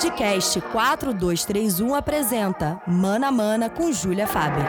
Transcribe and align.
Podcast 0.00 0.58
4231 0.72 1.94
apresenta 1.94 2.80
Mana 2.86 3.30
Mana 3.30 3.68
com 3.68 3.92
Júlia 3.92 4.26
Faber. 4.26 4.64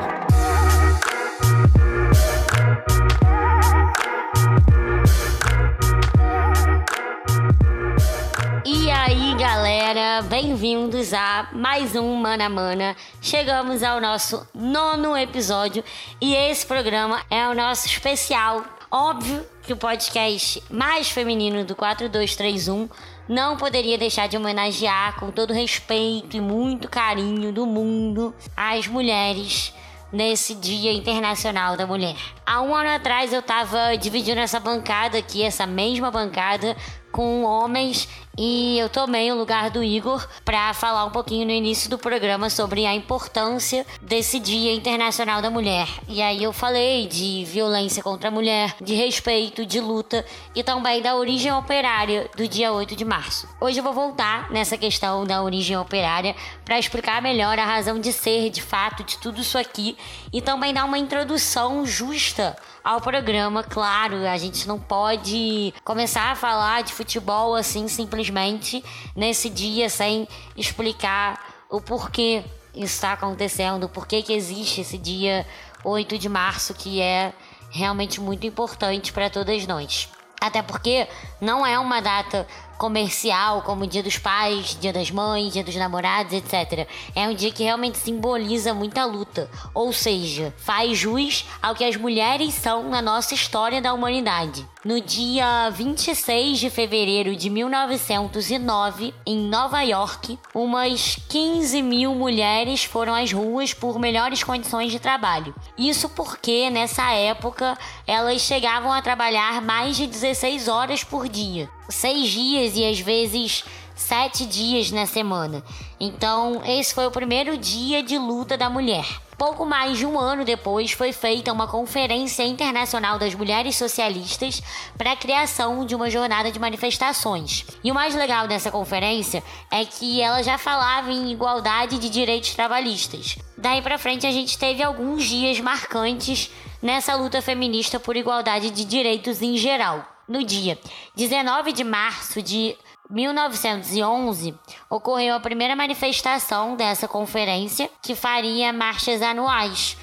E 8.65 8.91
aí, 8.91 9.33
galera, 9.39 10.21
bem-vindos 10.23 11.13
a 11.13 11.47
mais 11.53 11.95
um 11.95 12.13
Mana 12.17 12.49
Mana. 12.49 12.93
Chegamos 13.21 13.81
ao 13.83 14.01
nosso 14.01 14.45
nono 14.53 15.15
episódio 15.15 15.81
e 16.19 16.35
esse 16.35 16.65
programa 16.65 17.21
é 17.29 17.47
o 17.47 17.55
nosso 17.55 17.87
especial. 17.87 18.65
Óbvio 18.91 19.45
que 19.63 19.71
o 19.71 19.77
podcast 19.77 20.61
mais 20.69 21.09
feminino 21.09 21.63
do 21.63 21.73
4231 21.73 22.89
não 23.31 23.55
poderia 23.55 23.97
deixar 23.97 24.27
de 24.27 24.35
homenagear 24.35 25.17
com 25.17 25.31
todo 25.31 25.53
respeito 25.53 26.35
e 26.35 26.41
muito 26.41 26.89
carinho 26.89 27.53
do 27.53 27.65
mundo 27.65 28.35
as 28.57 28.87
mulheres 28.87 29.73
nesse 30.11 30.53
Dia 30.53 30.91
Internacional 30.91 31.77
da 31.77 31.87
Mulher. 31.87 32.17
Há 32.45 32.61
um 32.61 32.75
ano 32.75 32.89
atrás 32.89 33.31
eu 33.31 33.41
tava 33.41 33.95
dividindo 33.95 34.41
essa 34.41 34.59
bancada 34.59 35.17
aqui, 35.17 35.43
essa 35.43 35.65
mesma 35.65 36.11
bancada, 36.11 36.75
com 37.11 37.43
homens 37.43 38.07
e 38.37 38.79
eu 38.79 38.89
tomei 38.89 39.29
o 39.31 39.35
lugar 39.35 39.69
do 39.69 39.83
Igor 39.83 40.25
para 40.45 40.73
falar 40.73 41.05
um 41.05 41.09
pouquinho 41.09 41.45
no 41.45 41.51
início 41.51 41.89
do 41.89 41.97
programa 41.97 42.49
sobre 42.49 42.85
a 42.85 42.95
importância 42.95 43.85
desse 44.01 44.39
Dia 44.39 44.73
Internacional 44.73 45.41
da 45.41 45.49
Mulher. 45.49 45.87
E 46.07 46.21
aí 46.21 46.41
eu 46.41 46.53
falei 46.53 47.07
de 47.07 47.43
violência 47.45 48.01
contra 48.01 48.29
a 48.29 48.31
mulher, 48.31 48.75
de 48.81 48.95
respeito, 48.95 49.65
de 49.65 49.81
luta 49.81 50.25
e 50.55 50.63
também 50.63 51.01
da 51.01 51.15
origem 51.15 51.51
operária 51.51 52.29
do 52.35 52.47
dia 52.47 52.71
8 52.71 52.95
de 52.95 53.03
março. 53.03 53.47
Hoje 53.59 53.79
eu 53.79 53.83
vou 53.83 53.93
voltar 53.93 54.49
nessa 54.49 54.77
questão 54.77 55.25
da 55.25 55.43
origem 55.43 55.77
operária 55.77 56.35
para 56.63 56.79
explicar 56.79 57.21
melhor 57.21 57.59
a 57.59 57.65
razão 57.65 57.99
de 57.99 58.13
ser, 58.13 58.49
de 58.49 58.61
fato, 58.61 59.03
de 59.03 59.17
tudo 59.17 59.41
isso 59.41 59.57
aqui 59.57 59.97
e 60.31 60.41
também 60.41 60.73
dar 60.73 60.85
uma 60.85 60.97
introdução 60.97 61.85
justa 61.85 62.55
ao 62.83 63.01
programa. 63.01 63.63
Claro, 63.63 64.27
a 64.27 64.37
gente 64.37 64.67
não 64.67 64.79
pode 64.79 65.73
começar 65.83 66.31
a 66.31 66.35
falar 66.35 66.83
de 66.83 66.93
futebol 67.01 67.55
assim 67.55 67.87
simplesmente 67.87 68.83
nesse 69.15 69.49
dia 69.49 69.89
sem 69.89 70.27
explicar 70.55 71.65
o 71.67 71.81
porquê 71.81 72.43
isso 72.75 72.93
está 72.93 73.13
acontecendo, 73.13 73.89
porquê 73.89 74.21
que 74.21 74.31
existe 74.31 74.81
esse 74.81 74.97
dia 74.97 75.45
8 75.83 76.17
de 76.17 76.29
março 76.29 76.73
que 76.75 77.01
é 77.01 77.33
realmente 77.71 78.21
muito 78.21 78.45
importante 78.45 79.11
para 79.11 79.29
todas 79.29 79.65
nós. 79.65 80.09
Até 80.39 80.61
porque 80.61 81.07
não 81.39 81.65
é 81.65 81.79
uma 81.79 82.01
data 82.01 82.47
comercial, 82.81 83.61
como 83.61 83.85
Dia 83.85 84.01
dos 84.01 84.17
Pais, 84.17 84.75
Dia 84.81 84.91
das 84.91 85.11
Mães, 85.11 85.53
Dia 85.53 85.63
dos 85.63 85.75
Namorados, 85.75 86.33
etc. 86.33 86.87
É 87.15 87.27
um 87.27 87.35
dia 87.35 87.51
que 87.51 87.61
realmente 87.61 87.99
simboliza 87.99 88.73
muita 88.73 89.05
luta, 89.05 89.47
ou 89.71 89.93
seja, 89.93 90.51
faz 90.57 90.97
jus 90.97 91.45
ao 91.61 91.75
que 91.75 91.83
as 91.83 91.95
mulheres 91.95 92.55
são 92.55 92.89
na 92.89 92.99
nossa 92.99 93.35
história 93.35 93.79
da 93.79 93.93
humanidade. 93.93 94.67
No 94.83 94.99
dia 94.99 95.69
26 95.69 96.57
de 96.57 96.71
fevereiro 96.71 97.35
de 97.35 97.51
1909, 97.51 99.13
em 99.27 99.37
Nova 99.37 99.83
York, 99.83 100.39
umas 100.55 101.19
15 101.29 101.83
mil 101.83 102.15
mulheres 102.15 102.83
foram 102.83 103.13
às 103.13 103.31
ruas 103.31 103.75
por 103.75 103.99
melhores 103.99 104.43
condições 104.43 104.91
de 104.91 104.99
trabalho. 104.99 105.53
Isso 105.77 106.09
porque, 106.09 106.71
nessa 106.71 107.11
época, 107.11 107.77
elas 108.07 108.41
chegavam 108.41 108.91
a 108.91 109.03
trabalhar 109.03 109.61
mais 109.61 109.95
de 109.95 110.07
16 110.07 110.67
horas 110.67 111.03
por 111.03 111.29
dia. 111.29 111.69
Seis 111.91 112.29
dias 112.29 112.75
e 112.75 112.85
às 112.85 112.99
vezes 112.99 113.63
sete 113.95 114.45
dias 114.45 114.91
na 114.91 115.05
semana. 115.05 115.63
Então, 115.99 116.61
esse 116.65 116.93
foi 116.93 117.05
o 117.05 117.11
primeiro 117.11 117.57
dia 117.57 118.01
de 118.01 118.17
luta 118.17 118.57
da 118.57 118.69
mulher. 118.69 119.05
Pouco 119.37 119.65
mais 119.65 119.97
de 119.97 120.05
um 120.05 120.19
ano 120.19 120.45
depois, 120.45 120.91
foi 120.91 121.11
feita 121.11 121.51
uma 121.51 121.67
Conferência 121.67 122.43
Internacional 122.43 123.17
das 123.17 123.33
Mulheres 123.33 123.75
Socialistas 123.75 124.61
para 124.97 125.13
a 125.13 125.15
criação 125.15 125.83
de 125.83 125.95
uma 125.95 126.11
jornada 126.11 126.51
de 126.51 126.59
manifestações. 126.59 127.65
E 127.83 127.91
o 127.91 127.95
mais 127.95 128.13
legal 128.13 128.47
dessa 128.47 128.69
conferência 128.69 129.43
é 129.71 129.83
que 129.83 130.21
ela 130.21 130.43
já 130.43 130.59
falava 130.59 131.11
em 131.11 131.31
igualdade 131.31 131.97
de 131.97 132.09
direitos 132.09 132.53
trabalhistas. 132.53 133.37
Daí 133.57 133.81
para 133.81 133.97
frente, 133.97 134.27
a 134.27 134.31
gente 134.31 134.57
teve 134.57 134.83
alguns 134.83 135.25
dias 135.25 135.59
marcantes 135.59 136.51
nessa 136.81 137.15
luta 137.15 137.41
feminista 137.41 137.99
por 137.99 138.15
igualdade 138.15 138.69
de 138.69 138.85
direitos 138.85 139.41
em 139.41 139.57
geral. 139.57 140.10
No 140.27 140.43
dia 140.43 140.77
19 141.15 141.73
de 141.73 141.83
março 141.83 142.41
de 142.41 142.75
1911, 143.09 144.55
ocorreu 144.89 145.35
a 145.35 145.39
primeira 145.39 145.75
manifestação 145.75 146.75
dessa 146.75 147.07
conferência, 147.07 147.89
que 148.01 148.15
faria 148.15 148.71
marchas 148.71 149.21
anuais. 149.21 149.97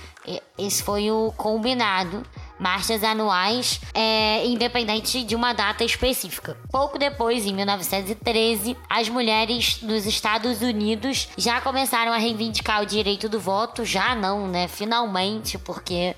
Esse 0.58 0.82
foi 0.82 1.10
o 1.10 1.32
combinado. 1.36 2.22
Marchas 2.58 3.04
anuais, 3.04 3.80
é, 3.94 4.44
independente 4.44 5.22
de 5.22 5.36
uma 5.36 5.52
data 5.52 5.84
específica. 5.84 6.58
Pouco 6.72 6.98
depois, 6.98 7.46
em 7.46 7.54
1913, 7.54 8.76
as 8.90 9.08
mulheres 9.08 9.78
dos 9.78 10.06
Estados 10.06 10.60
Unidos 10.60 11.28
já 11.38 11.60
começaram 11.60 12.12
a 12.12 12.16
reivindicar 12.16 12.82
o 12.82 12.86
direito 12.86 13.28
do 13.28 13.38
voto. 13.38 13.84
Já 13.84 14.16
não, 14.16 14.48
né? 14.48 14.66
Finalmente, 14.66 15.56
porque 15.56 16.16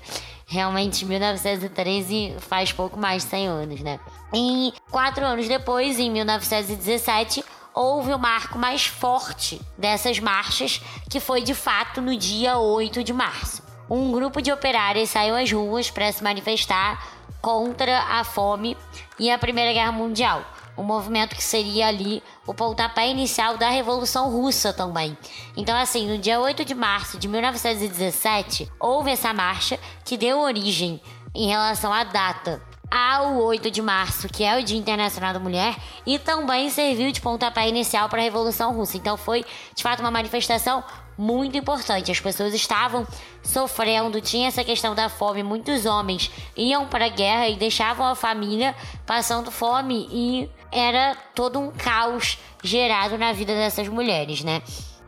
Realmente, 0.51 1.05
1913 1.05 2.35
faz 2.39 2.73
pouco 2.73 2.99
mais 2.99 3.23
de 3.23 3.29
100 3.29 3.47
anos, 3.47 3.79
né? 3.79 4.01
E 4.33 4.73
quatro 4.91 5.25
anos 5.25 5.47
depois, 5.47 5.97
em 5.97 6.11
1917, 6.11 7.41
houve 7.73 8.13
o 8.13 8.19
marco 8.19 8.59
mais 8.59 8.85
forte 8.85 9.61
dessas 9.77 10.19
marchas, 10.19 10.81
que 11.09 11.21
foi 11.21 11.41
de 11.41 11.53
fato 11.53 12.01
no 12.01 12.17
dia 12.17 12.57
8 12.57 13.01
de 13.01 13.13
março. 13.13 13.63
Um 13.89 14.11
grupo 14.11 14.41
de 14.41 14.51
operários 14.51 15.11
saiu 15.11 15.37
às 15.37 15.49
ruas 15.49 15.89
para 15.89 16.11
se 16.11 16.21
manifestar 16.21 17.01
contra 17.41 17.99
a 18.19 18.25
fome 18.25 18.75
e 19.17 19.31
a 19.31 19.37
Primeira 19.37 19.71
Guerra 19.71 19.93
Mundial 19.93 20.43
um 20.77 20.83
movimento 20.83 21.35
que 21.35 21.43
seria 21.43 21.87
ali 21.87 22.23
o 22.45 22.53
pontapé 22.53 23.09
inicial 23.09 23.57
da 23.57 23.69
Revolução 23.69 24.29
Russa 24.29 24.73
também. 24.73 25.17
Então, 25.55 25.77
assim, 25.77 26.07
no 26.07 26.17
dia 26.17 26.39
8 26.39 26.63
de 26.65 26.73
março 26.73 27.17
de 27.17 27.27
1917, 27.27 28.71
houve 28.79 29.11
essa 29.11 29.33
marcha 29.33 29.79
que 30.03 30.17
deu 30.17 30.39
origem 30.39 31.01
em 31.33 31.47
relação 31.47 31.93
à 31.93 32.03
data 32.03 32.61
ao 32.91 33.37
8 33.37 33.71
de 33.71 33.81
março, 33.81 34.27
que 34.27 34.43
é 34.43 34.59
o 34.59 34.63
Dia 34.63 34.77
Internacional 34.77 35.31
da 35.31 35.39
Mulher, 35.39 35.77
e 36.05 36.19
também 36.19 36.69
serviu 36.69 37.09
de 37.13 37.21
pontapé 37.21 37.69
inicial 37.69 38.09
para 38.09 38.19
a 38.19 38.23
Revolução 38.23 38.73
Russa. 38.73 38.97
Então 38.97 39.15
foi, 39.15 39.45
de 39.73 39.81
fato, 39.81 40.01
uma 40.01 40.11
manifestação 40.11 40.83
muito 41.17 41.57
importante. 41.57 42.11
As 42.11 42.19
pessoas 42.19 42.53
estavam 42.53 43.07
sofrendo, 43.43 44.21
tinha 44.21 44.47
essa 44.47 44.63
questão 44.63 44.95
da 44.95 45.09
fome. 45.09 45.43
Muitos 45.43 45.85
homens 45.85 46.31
iam 46.55 46.87
para 46.87 47.05
a 47.05 47.09
guerra 47.09 47.47
e 47.47 47.55
deixavam 47.55 48.05
a 48.05 48.15
família 48.15 48.75
passando 49.05 49.51
fome 49.51 50.07
e 50.11 50.49
era 50.71 51.15
todo 51.35 51.59
um 51.59 51.71
caos 51.71 52.37
gerado 52.63 53.17
na 53.17 53.33
vida 53.33 53.53
dessas 53.53 53.87
mulheres, 53.87 54.43
né? 54.43 54.61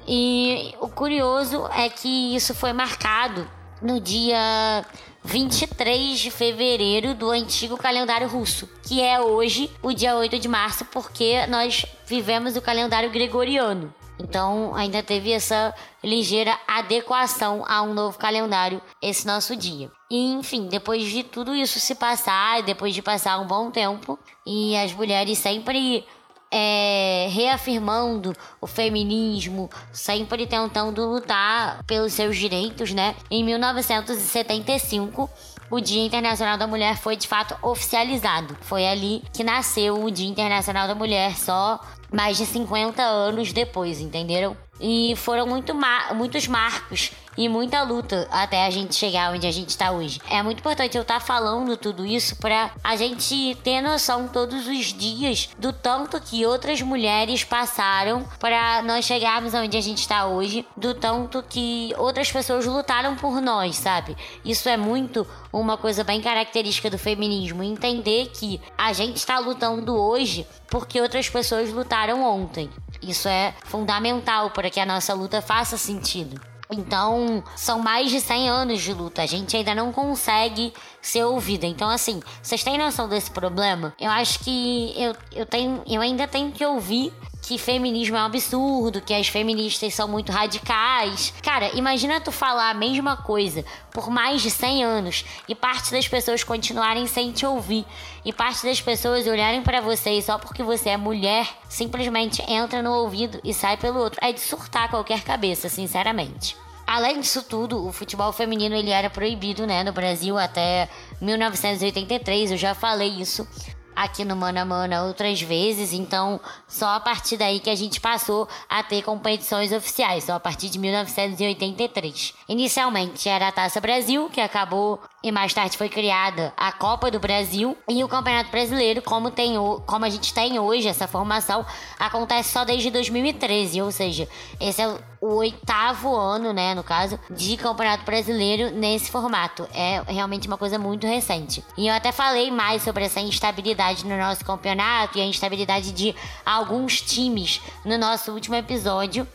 E 0.08 0.75
o 0.81 0.90
curioso 0.90 1.68
é 1.74 1.90
que 1.90 2.36
isso 2.36 2.53
foi 2.53 2.74
marcado 2.74 3.50
no 3.81 4.00
dia 4.00 4.86
23 5.24 6.19
de 6.19 6.30
fevereiro 6.30 7.13
do 7.13 7.30
antigo 7.30 7.78
calendário 7.78 8.28
russo, 8.28 8.69
que 8.84 9.02
é 9.02 9.19
hoje 9.22 9.72
o 9.81 9.94
dia 9.94 10.16
8 10.16 10.38
de 10.40 10.47
março, 10.47 10.84
porque 10.86 11.47
nós 11.47 11.86
vivemos 12.06 12.58
o 12.58 12.62
calendário 12.62 13.09
gregoriano. 13.09 13.94
Então 14.19 14.75
ainda 14.75 15.01
teve 15.01 15.31
essa 15.31 15.74
ligeira 16.03 16.57
adequação 16.68 17.63
a 17.68 17.81
um 17.81 17.94
novo 17.94 18.18
calendário 18.18 18.81
esse 19.01 19.25
nosso 19.25 19.56
dia. 19.56 19.91
E 20.09 20.34
enfim, 20.34 20.68
depois 20.68 21.03
de 21.09 21.24
tudo 21.24 21.56
isso 21.56 21.79
se 21.79 21.96
passar, 21.96 22.62
depois 22.63 22.94
de 22.94 23.01
passar 23.01 23.39
um 23.39 23.48
bom 23.48 23.71
tempo, 23.71 24.19
e 24.45 24.75
as 24.77 24.94
mulheres 24.94 25.38
sempre 25.39 26.06
é, 26.54 27.27
reafirmando 27.31 28.36
o 28.62 28.68
feminismo, 28.68 29.71
sempre 29.92 30.45
tentando 30.45 31.04
lutar 31.04 31.83
pelos 31.86 32.13
seus 32.13 32.38
direitos, 32.38 32.94
né? 32.94 33.15
Em 33.31 33.44
1975, 33.44 35.27
o 35.71 35.80
Dia 35.80 36.06
Internacional 36.06 36.56
da 36.56 36.68
Mulher 36.68 36.98
foi 36.98 37.15
de 37.15 37.27
fato 37.27 37.57
oficializado. 37.68 38.56
Foi 38.62 38.86
ali 38.88 39.24
que 39.33 39.44
nasceu 39.44 40.04
o 40.04 40.12
Dia 40.12 40.30
Internacional 40.30 40.88
da 40.88 40.94
Mulher, 40.94 41.36
só 41.36 41.80
mais 42.13 42.38
de 42.38 42.45
50 42.45 43.01
anos 43.01 43.51
depois, 43.51 44.00
entenderam? 44.00 44.56
E 44.80 45.15
foram 45.18 45.48
muito 45.48 45.74
muitos 46.15 46.48
marcos 46.48 47.12
e 47.38 47.50
muita 47.50 47.81
luta 47.81 48.27
até 48.31 48.65
a 48.65 48.69
gente 48.69 48.95
chegar 48.95 49.33
onde 49.33 49.47
a 49.47 49.51
gente 49.51 49.69
está 49.69 49.91
hoje. 49.91 50.21
É 50.30 50.41
muito 50.41 50.59
importante 50.59 50.97
eu 50.97 51.01
estar 51.01 51.19
tá 51.19 51.25
falando 51.25 51.75
tudo 51.77 52.06
isso 52.06 52.35
para 52.38 52.71
a 52.83 52.95
gente 52.95 53.57
ter 53.63 53.81
noção 53.81 54.27
todos 54.27 54.68
os 54.68 54.94
dias 54.94 55.50
do 55.57 55.74
tanto 55.74 56.19
que 56.19 56.45
outras 56.45 56.81
mulheres 56.81 57.44
passaram 57.44 58.24
para 58.39 58.81
nós 58.83 59.06
chegarmos 59.06 59.53
onde 59.53 59.77
a 59.77 59.81
gente 59.81 60.00
está 60.00 60.25
hoje, 60.25 60.65
do 60.75 60.94
tanto 60.94 61.44
que 61.44 61.94
outras 61.97 62.31
pessoas 62.31 62.65
lutaram 62.65 63.15
por 63.15 63.41
nós, 63.41 63.75
sabe? 63.75 64.15
Isso 64.44 64.69
é 64.69 64.77
muito 64.77 65.25
uma 65.51 65.77
coisa 65.77 66.03
bem 66.03 66.21
característica 66.21 66.89
do 66.89 66.97
feminismo, 66.97 67.63
entender 67.63 68.29
que 68.33 68.59
a 68.77 68.94
gente 68.94 69.18
está 69.18 69.39
lutando 69.39 69.95
hoje 69.95 70.47
porque 70.69 71.00
outras 71.00 71.29
pessoas 71.29 71.71
lutaram 71.71 72.24
ontem. 72.24 72.69
Isso 73.01 73.27
é 73.27 73.53
fundamental 73.65 74.50
para 74.51 74.69
que 74.69 74.79
a 74.79 74.86
nossa 74.86 75.13
luta 75.13 75.41
faça 75.41 75.77
sentido. 75.77 76.52
Então, 76.74 77.44
são 77.56 77.80
mais 77.80 78.10
de 78.12 78.20
100 78.20 78.50
anos 78.50 78.81
de 78.81 78.94
luta. 78.94 79.22
A 79.22 79.25
gente 79.25 79.56
ainda 79.56 79.74
não 79.74 79.92
consegue 79.92 80.74
ser 81.02 81.24
ouvida. 81.24 81.66
Então, 81.66 81.90
assim, 81.90 82.22
vocês 82.42 82.64
têm 82.64 82.78
noção 82.78 83.08
desse 83.08 83.31
problema? 83.31 83.94
Eu 84.00 84.12
acho 84.12 84.40
que 84.40 84.94
eu, 84.98 85.16
eu, 85.34 85.46
tenho, 85.46 85.81
eu 85.88 86.02
ainda 86.02 86.28
tenho 86.28 86.52
que 86.52 86.66
ouvir 86.66 87.14
que 87.53 87.57
feminismo 87.59 88.17
é 88.17 88.19
um 88.19 88.25
absurdo, 88.25 89.00
que 89.00 89.13
as 89.13 89.27
feministas 89.27 89.94
são 89.94 90.07
muito 90.07 90.31
radicais. 90.31 91.31
Cara, 91.44 91.69
imagina 91.77 92.19
tu 92.19 92.31
falar 92.31 92.71
a 92.71 92.73
mesma 92.73 93.15
coisa 93.15 93.63
por 93.91 94.09
mais 94.09 94.41
de 94.41 94.50
100 94.50 94.83
anos 94.83 95.23
e 95.47 95.53
parte 95.53 95.91
das 95.91 96.07
pessoas 96.07 96.44
continuarem 96.44 97.05
sem 97.05 97.31
te 97.31 97.45
ouvir 97.45 97.85
e 98.25 98.33
parte 98.33 98.65
das 98.65 98.81
pessoas 98.81 99.27
olharem 99.27 99.61
para 99.61 99.81
você 99.81 100.13
e 100.13 100.23
só 100.23 100.39
porque 100.39 100.63
você 100.63 100.89
é 100.89 100.97
mulher 100.97 101.47
simplesmente 101.69 102.41
entra 102.51 102.81
no 102.81 102.91
ouvido 102.91 103.39
e 103.44 103.53
sai 103.53 103.77
pelo 103.77 104.00
outro. 104.00 104.19
É 104.23 104.31
de 104.31 104.39
surtar 104.39 104.89
qualquer 104.89 105.21
cabeça, 105.21 105.69
sinceramente. 105.69 106.57
Além 106.88 107.19
disso 107.19 107.44
tudo, 107.44 107.88
o 107.88 107.94
futebol 107.94 108.33
feminino 108.33 108.75
ele 108.75 108.89
era 108.89 109.11
proibido, 109.11 109.67
né, 109.67 109.83
no 109.83 109.94
Brasil 109.94 110.39
até 110.39 110.89
1983, 111.21 112.51
eu 112.51 112.57
já 112.57 112.73
falei 112.73 113.09
isso 113.09 113.47
aqui 113.95 114.25
no 114.25 114.36
Mano 114.36 114.60
a 114.60 114.66
Mano 114.66 115.07
outras 115.07 115.42
vezes, 115.42 115.94
então 115.94 116.40
só 116.68 116.95
a 116.95 117.00
partir 117.00 117.38
daí 117.38 117.60
que 117.60 117.69
a 117.69 117.75
gente 117.75 118.00
passou 118.00 118.48
a 118.69 118.84
ter 118.84 119.01
competições 119.04 119.72
oficiais, 119.72 120.24
só 120.24 120.34
a 120.34 120.40
partir 120.40 120.69
de 120.69 120.80
1983. 120.80 122.34
Inicialmente 122.50 123.30
era 123.30 123.48
a 123.48 123.51
Taça 123.51 123.80
Brasil, 123.80 124.30
que 124.30 124.42
acabou 124.42 125.00
e 125.24 125.31
mais 125.31 125.54
tarde 125.54 125.78
foi 125.78 125.88
criada 125.88 126.54
a 126.58 126.72
Copa 126.72 127.10
do 127.10 127.20
Brasil 127.20 127.78
e 127.88 128.04
o 128.04 128.08
Campeonato 128.10 128.52
Brasileiro, 128.52 129.02
como, 129.02 129.31
tem, 129.31 129.56
como 129.86 130.04
a 130.04 130.10
gente 130.10 130.34
tem 130.34 130.60
hoje, 130.60 130.88
essa 130.88 131.08
formação 131.08 131.66
acontece 131.98 132.52
só 132.52 132.66
desde 132.66 132.92
2013, 132.92 133.81
ou 133.81 133.92
seja, 133.92 134.28
esse 134.60 134.81
é 134.81 134.98
o 135.22 135.36
oitavo 135.36 136.14
ano, 136.14 136.52
né, 136.52 136.75
no 136.75 136.84
caso, 136.84 137.18
de 137.30 137.56
Campeonato 137.56 138.04
Brasileiro 138.04 138.72
nesse 138.72 139.10
formato. 139.10 139.66
É 139.74 140.02
realmente 140.06 140.48
uma 140.48 140.58
coisa 140.58 140.78
muito 140.78 141.08
recente. 141.08 141.64
E 141.78 141.88
eu 141.88 141.94
até 141.94 142.12
falei 142.12 142.52
mais 142.52 142.81
sobre 142.81 143.06
essa 143.06 143.22
instabilidade 143.22 144.06
no 144.06 144.18
nosso 144.18 144.44
campeonato 144.44 145.18
e 145.18 145.22
a 145.22 145.25
instabilidade 145.25 145.94
de 145.94 146.14
alguns 146.46 147.00
times 147.00 147.62
no 147.86 147.98
nosso 147.98 148.34
último 148.34 148.56
episódio 148.56 149.25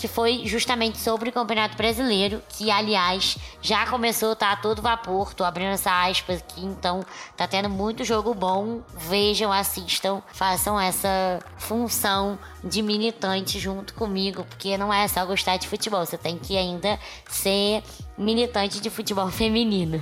que 0.00 0.08
foi 0.08 0.46
justamente 0.46 0.96
sobre 0.96 1.28
o 1.28 1.32
Campeonato 1.32 1.76
Brasileiro, 1.76 2.42
que 2.48 2.70
aliás 2.70 3.36
já 3.60 3.86
começou, 3.86 4.34
tá 4.34 4.52
a 4.52 4.56
todo 4.56 4.80
vapor, 4.80 5.34
tô 5.34 5.44
abrindo 5.44 5.72
essa 5.72 6.08
aspas 6.08 6.38
aqui, 6.38 6.64
então 6.64 7.04
tá 7.36 7.46
tendo 7.46 7.68
muito 7.68 8.02
jogo 8.02 8.32
bom. 8.32 8.80
Vejam, 8.94 9.52
assistam, 9.52 10.22
façam 10.32 10.80
essa 10.80 11.38
função 11.58 12.38
de 12.64 12.80
militante 12.80 13.58
junto 13.58 13.92
comigo, 13.92 14.42
porque 14.44 14.78
não 14.78 14.90
é 14.90 15.06
só 15.06 15.26
gostar 15.26 15.58
de 15.58 15.68
futebol, 15.68 16.06
você 16.06 16.16
tem 16.16 16.38
que 16.38 16.56
ainda 16.56 16.98
ser 17.28 17.82
militante 18.16 18.80
de 18.80 18.88
futebol 18.88 19.28
feminino. 19.30 20.00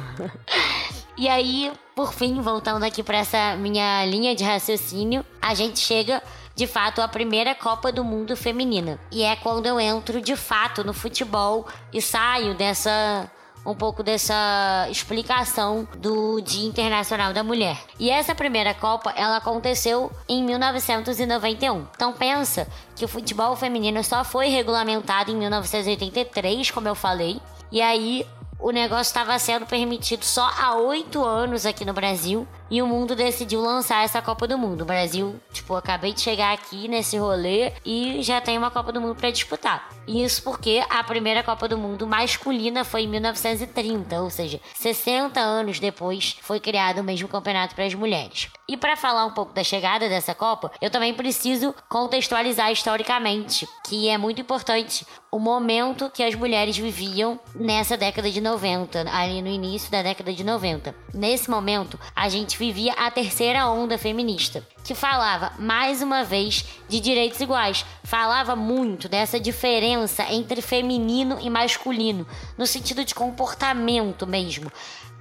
e 1.17 1.29
aí, 1.29 1.73
por 1.97 2.13
fim, 2.13 2.41
voltando 2.41 2.85
aqui 2.85 3.03
para 3.03 3.19
essa 3.19 3.57
minha 3.57 4.07
linha 4.07 4.33
de 4.37 4.45
raciocínio, 4.45 5.27
a 5.43 5.55
gente 5.55 5.81
chega 5.81 6.23
de 6.59 6.67
fato 6.67 7.01
a 7.01 7.07
primeira 7.07 7.55
Copa 7.55 7.93
do 7.93 8.05
Mundo 8.05 8.37
feminina. 8.37 8.99
E 9.13 9.23
é 9.23 9.37
quando 9.37 9.67
eu 9.67 9.79
entro 9.79 10.21
de 10.21 10.35
fato 10.35 10.83
no 10.83 10.93
futebol 10.93 11.69
e 11.93 12.03
saio 12.03 12.53
dessa 12.57 13.31
um 13.65 13.77
pouco 13.77 14.03
dessa 14.03 14.89
explicação 14.91 15.87
do 15.99 16.41
Dia 16.41 16.67
Internacional 16.67 17.33
da 17.33 17.45
Mulher. 17.45 17.79
E 17.97 18.11
essa 18.11 18.35
primeira 18.35 18.75
Copa, 18.75 19.13
ela 19.15 19.37
aconteceu 19.37 20.11
em 20.29 20.43
1991. 20.43 21.87
Então 21.95 22.13
pensa 22.13 22.67
que 22.97 23.05
o 23.05 23.09
futebol 23.09 23.55
feminino 23.55 24.03
só 24.03 24.25
foi 24.25 24.49
regulamentado 24.49 25.31
em 25.31 25.37
1983, 25.37 26.73
como 26.73 26.89
eu 26.89 26.95
falei. 26.97 27.41
E 27.71 27.81
aí 27.81 28.27
o 28.59 28.73
negócio 28.73 29.11
estava 29.11 29.39
sendo 29.39 29.65
permitido 29.65 30.25
só 30.25 30.51
há 30.59 30.75
oito 30.75 31.25
anos 31.25 31.65
aqui 31.65 31.85
no 31.85 31.93
Brasil 31.93 32.49
e 32.71 32.83
o 32.83 32.87
mundo 32.87 33.15
decidiu 33.15 33.61
lançar 33.61 34.05
essa 34.05 34.21
Copa 34.21 34.47
do 34.47 34.59
Mundo. 34.59 34.83
O 34.83 34.87
Brasil, 34.87 35.41
tipo, 35.53 35.75
acabei 35.75 36.13
de 36.13 36.21
chegar 36.21 36.53
aqui 36.53 36.89
nesse 36.89 37.17
rolê 37.17 37.73
e 37.85 38.23
já 38.23 38.41
tem 38.41 38.59
uma 38.59 38.71
Copa 38.71 38.93
do 38.93 39.01
Mundo 39.01 39.15
para 39.15 39.31
disputar. 39.31 39.89
Isso 40.07 40.43
porque 40.43 40.83
a 40.89 41.05
primeira 41.05 41.43
Copa 41.43 41.69
do 41.69 41.77
Mundo 41.77 42.07
masculina 42.07 42.85
foi 42.85 43.03
em 43.03 43.09
1930, 43.09 44.23
ou 44.23 44.31
seja, 44.31 44.61
60 44.75 45.39
anos 45.39 45.79
depois 45.79 46.37
foi 46.41 46.59
criado 46.59 47.01
o 47.01 47.05
mesmo 47.05 47.29
campeonato 47.29 47.75
para 47.75 47.85
as 47.85 47.95
mulheres. 47.95 48.49
E 48.67 48.77
para 48.77 48.97
falar 48.97 49.25
um 49.25 49.33
pouco 49.33 49.53
da 49.53 49.65
chegada 49.65 50.09
dessa 50.09 50.35
Copa, 50.35 50.71
eu 50.81 50.91
também 50.91 51.15
preciso 51.15 51.75
contextualizar 51.89 52.71
historicamente, 52.71 53.67
que 53.87 54.09
é 54.09 54.19
muito 54.19 54.41
importante 54.41 55.07
o 55.31 55.39
momento 55.39 56.11
que 56.11 56.23
as 56.23 56.35
mulheres 56.35 56.77
viviam 56.77 57.39
nessa 57.55 57.97
década 57.97 58.31
de 58.31 58.41
90, 58.41 59.11
ali 59.11 59.43
no 59.43 59.49
início 59.49 59.91
da 59.91 60.03
década 60.03 60.33
de 60.33 60.43
90. 60.43 60.95
Nesse 61.15 61.51
momento, 61.51 61.99
a 62.15 62.29
gente 62.29 62.58
vivia 62.59 62.93
a 62.95 63.09
terceira 63.09 63.69
onda 63.69 63.97
feminista, 63.97 64.67
que 64.83 64.93
falava, 64.93 65.53
mais 65.61 66.03
uma 66.03 66.25
vez, 66.25 66.65
de 66.89 66.99
direitos 66.99 67.41
iguais. 67.41 67.87
Falava 68.03 68.57
muito 68.57 69.09
dessa 69.09 69.39
diferença 69.39 70.25
entre 70.33 70.61
feminino 70.61 71.39
e 71.41 71.49
masculino, 71.49 72.27
no 72.59 72.67
sentido 72.67 73.05
de 73.05 73.15
comportamento 73.15 74.27
mesmo 74.27 74.73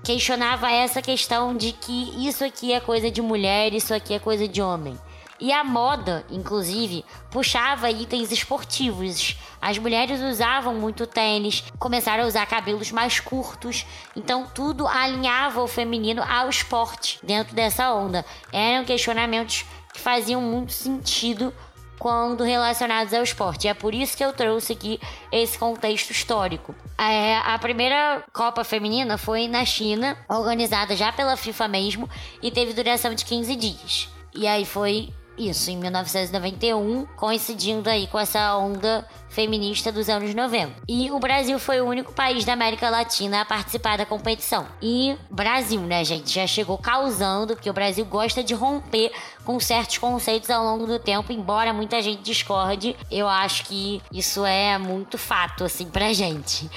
questionava 0.04 0.72
essa 0.72 1.02
questão 1.02 1.58
de 1.58 1.74
que 1.74 2.14
isso 2.26 2.46
aqui 2.46 2.72
é 2.72 2.80
coisa 2.80 3.12
de 3.12 3.22
mulher, 3.22 3.74
isso 3.74 3.94
aqui 3.94 4.14
é 4.14 4.20
coisa 4.20 4.48
de 4.48 4.62
homem. 4.62 4.98
E 5.40 5.54
a 5.54 5.64
moda, 5.64 6.26
inclusive, 6.32 7.06
puxava 7.30 7.92
itens 7.92 8.32
esportivos. 8.32 9.38
As 9.62 9.78
mulheres 9.78 10.20
usavam 10.20 10.74
muito 10.74 11.06
tênis, 11.06 11.64
começaram 11.78 12.24
a 12.24 12.28
usar 12.28 12.46
cabelos 12.48 12.92
mais 12.92 13.20
curtos, 13.20 13.86
então 14.16 14.48
tudo 14.54 14.88
alinhava 14.88 15.62
o 15.62 15.68
feminino 15.68 16.24
ao 16.24 16.50
esporte 16.50 17.20
dentro 17.22 17.54
dessa 17.54 17.94
onda. 17.94 18.26
Eram 18.52 18.84
questionamentos 18.84 19.66
que 19.94 20.00
faziam 20.00 20.42
muito 20.42 20.74
sentido 20.74 21.54
quando 22.00 22.44
relacionados 22.44 23.14
ao 23.14 23.24
esporte. 23.24 23.68
É 23.68 23.74
por 23.74 23.94
isso 23.94 24.16
que 24.16 24.24
eu 24.24 24.34
trouxe 24.34 24.74
aqui 24.74 25.00
esse 25.32 25.58
contexto 25.58 26.12
histórico. 26.12 26.74
É, 26.98 27.38
a 27.38 27.58
primeira 27.60 28.24
Copa 28.34 28.64
Feminina 28.64 29.18
foi 29.18 29.48
na 29.48 29.66
China, 29.66 30.18
organizada 30.30 30.96
já 30.96 31.12
pela 31.12 31.36
FIFA 31.36 31.68
mesmo, 31.68 32.10
e 32.42 32.52
teve 32.52 32.74
duração 32.74 33.14
de 33.14 33.26
15 33.26 33.56
dias. 33.56 34.10
E 34.34 34.48
aí 34.48 34.66
foi 34.66 35.12
isso, 35.38 35.70
em 35.70 35.78
1991, 35.78 37.06
coincidindo 37.16 37.90
aí 37.90 38.08
com 38.08 38.20
essa 38.20 38.58
onda 38.58 39.08
feminista 39.30 39.92
dos 39.92 40.10
anos 40.10 40.34
90. 40.34 40.74
E 40.88 41.12
o 41.12 41.20
Brasil 41.20 41.60
foi 41.60 41.82
o 41.82 41.86
único 41.86 42.14
país 42.14 42.46
da 42.46 42.54
América 42.54 42.90
Latina 42.90 43.42
a 43.42 43.46
participar 43.46 43.98
da 43.98 44.06
competição. 44.06 44.68
E 44.82 45.16
Brasil, 45.30 45.82
né, 45.82 46.04
gente, 46.04 46.34
já 46.34 46.48
chegou 46.48 46.78
causando, 46.78 47.56
porque 47.56 47.70
o 47.70 47.74
Brasil 47.74 48.06
gosta 48.06 48.44
de 48.44 48.54
romper 48.54 49.12
com 49.48 49.60
certos 49.62 49.98
conceitos 49.98 50.50
ao 50.50 50.62
longo 50.62 50.86
do 50.86 51.00
tempo, 51.00 51.32
embora 51.32 51.72
muita 51.72 52.02
gente 52.02 52.22
discorde, 52.22 52.98
eu 53.10 53.30
acho 53.30 53.64
que 53.64 54.02
isso 54.12 54.46
é 54.46 54.78
muito 54.78 55.18
fato, 55.18 55.64
assim, 55.64 55.86
pra 55.86 56.12
gente. 56.12 56.70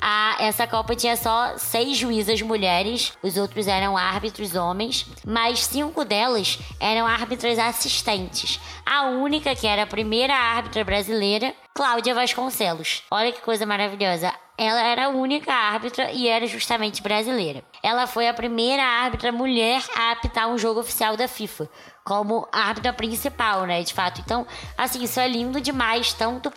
a, 0.00 0.36
essa 0.44 0.64
Copa 0.64 0.94
tinha 0.94 1.16
só 1.16 1.58
seis 1.58 1.96
juízas 1.96 2.40
mulheres, 2.40 3.12
os 3.20 3.36
outros 3.36 3.66
eram 3.66 3.96
árbitros 3.96 4.54
homens, 4.54 5.06
mas 5.26 5.60
cinco 5.66 6.04
delas 6.04 6.60
eram 6.78 7.04
árbitras 7.04 7.58
assistentes. 7.58 8.60
A 8.86 9.06
única 9.06 9.52
que 9.56 9.66
era 9.66 9.82
a 9.82 9.86
primeira 9.86 10.34
árbitra 10.34 10.84
brasileira, 10.84 11.52
Cláudia 11.74 12.14
Vasconcelos. 12.14 13.02
Olha 13.10 13.32
que 13.32 13.40
coisa 13.40 13.64
maravilhosa. 13.64 14.32
Ela 14.58 14.82
era 14.82 15.06
a 15.06 15.08
única 15.08 15.52
árbitra 15.52 16.12
e 16.12 16.28
era 16.28 16.46
justamente 16.46 17.02
brasileira. 17.02 17.64
Ela 17.82 18.06
foi 18.06 18.28
a 18.28 18.34
primeira 18.34 18.82
árbitra 18.82 19.32
mulher 19.32 19.82
a 19.96 20.12
apitar 20.12 20.48
um 20.48 20.58
jogo 20.58 20.80
oficial 20.80 21.16
da 21.16 21.26
FIFA, 21.26 21.68
como 22.04 22.46
árbitra 22.52 22.92
principal, 22.92 23.64
né, 23.64 23.82
de 23.82 23.94
fato. 23.94 24.20
Então, 24.20 24.46
assim, 24.76 25.02
isso 25.02 25.18
é 25.18 25.26
lindo 25.26 25.60
demais, 25.60 26.12
tanto 26.12 26.50